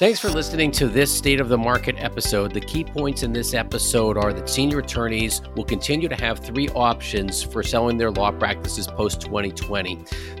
Thanks 0.00 0.18
for 0.18 0.30
listening 0.30 0.70
to 0.72 0.88
this 0.88 1.14
State 1.14 1.42
of 1.42 1.50
the 1.50 1.58
Market 1.58 1.96
episode. 1.98 2.54
The 2.54 2.60
key 2.62 2.84
points 2.84 3.22
in 3.22 3.34
this 3.34 3.52
episode 3.52 4.16
are 4.16 4.32
that 4.32 4.48
senior 4.48 4.78
attorneys 4.78 5.42
will 5.54 5.66
continue 5.66 6.08
to 6.08 6.14
have 6.14 6.38
three 6.38 6.70
options 6.70 7.42
for 7.42 7.62
selling 7.62 7.98
their 7.98 8.10
law 8.10 8.30
practices 8.30 8.86
post 8.86 9.20
2020. 9.20 9.96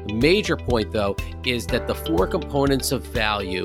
The 0.06 0.14
major 0.14 0.56
point, 0.56 0.90
though, 0.92 1.14
is 1.44 1.66
that 1.66 1.86
the 1.86 1.94
four 1.94 2.26
components 2.26 2.90
of 2.90 3.04
value 3.08 3.64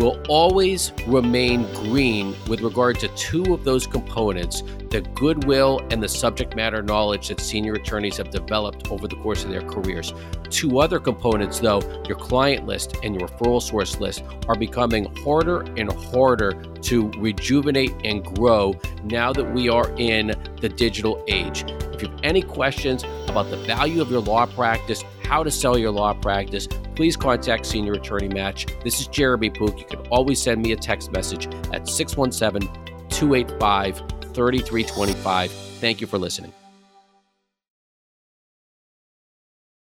will 0.00 0.20
always 0.28 0.92
remain 1.06 1.72
green 1.74 2.34
with 2.48 2.60
regard 2.60 2.98
to 2.98 3.08
two 3.14 3.54
of 3.54 3.62
those 3.62 3.86
components 3.86 4.64
the 4.96 5.10
goodwill 5.10 5.86
and 5.90 6.02
the 6.02 6.08
subject 6.08 6.56
matter 6.56 6.82
knowledge 6.82 7.28
that 7.28 7.38
senior 7.38 7.74
attorneys 7.74 8.16
have 8.16 8.30
developed 8.30 8.90
over 8.90 9.06
the 9.06 9.16
course 9.16 9.44
of 9.44 9.50
their 9.50 9.60
careers. 9.60 10.14
Two 10.48 10.78
other 10.78 10.98
components, 10.98 11.58
though, 11.60 11.82
your 12.08 12.16
client 12.16 12.66
list 12.66 12.96
and 13.02 13.14
your 13.14 13.28
referral 13.28 13.60
source 13.60 14.00
list, 14.00 14.24
are 14.48 14.56
becoming 14.56 15.14
harder 15.16 15.60
and 15.76 15.92
harder 15.92 16.52
to 16.80 17.10
rejuvenate 17.18 17.92
and 18.04 18.24
grow 18.24 18.74
now 19.04 19.34
that 19.34 19.44
we 19.52 19.68
are 19.68 19.90
in 19.98 20.28
the 20.62 20.68
digital 20.68 21.22
age. 21.28 21.64
If 21.92 22.00
you 22.00 22.08
have 22.08 22.20
any 22.22 22.40
questions 22.40 23.04
about 23.28 23.50
the 23.50 23.58
value 23.58 24.00
of 24.00 24.10
your 24.10 24.20
law 24.20 24.46
practice, 24.46 25.04
how 25.24 25.42
to 25.42 25.50
sell 25.50 25.76
your 25.76 25.90
law 25.90 26.14
practice, 26.14 26.68
please 26.94 27.18
contact 27.18 27.66
Senior 27.66 27.92
Attorney 27.94 28.28
Match. 28.28 28.66
This 28.82 28.98
is 28.98 29.08
Jeremy 29.08 29.50
Pook. 29.50 29.78
You 29.78 29.84
can 29.84 30.06
always 30.06 30.40
send 30.40 30.62
me 30.62 30.72
a 30.72 30.76
text 30.76 31.12
message 31.12 31.48
at 31.74 31.86
617 31.86 32.70
285 33.10 34.15
3325. 34.36 35.50
Thank 35.80 36.00
you 36.00 36.06
for 36.06 36.18
listening. 36.18 36.52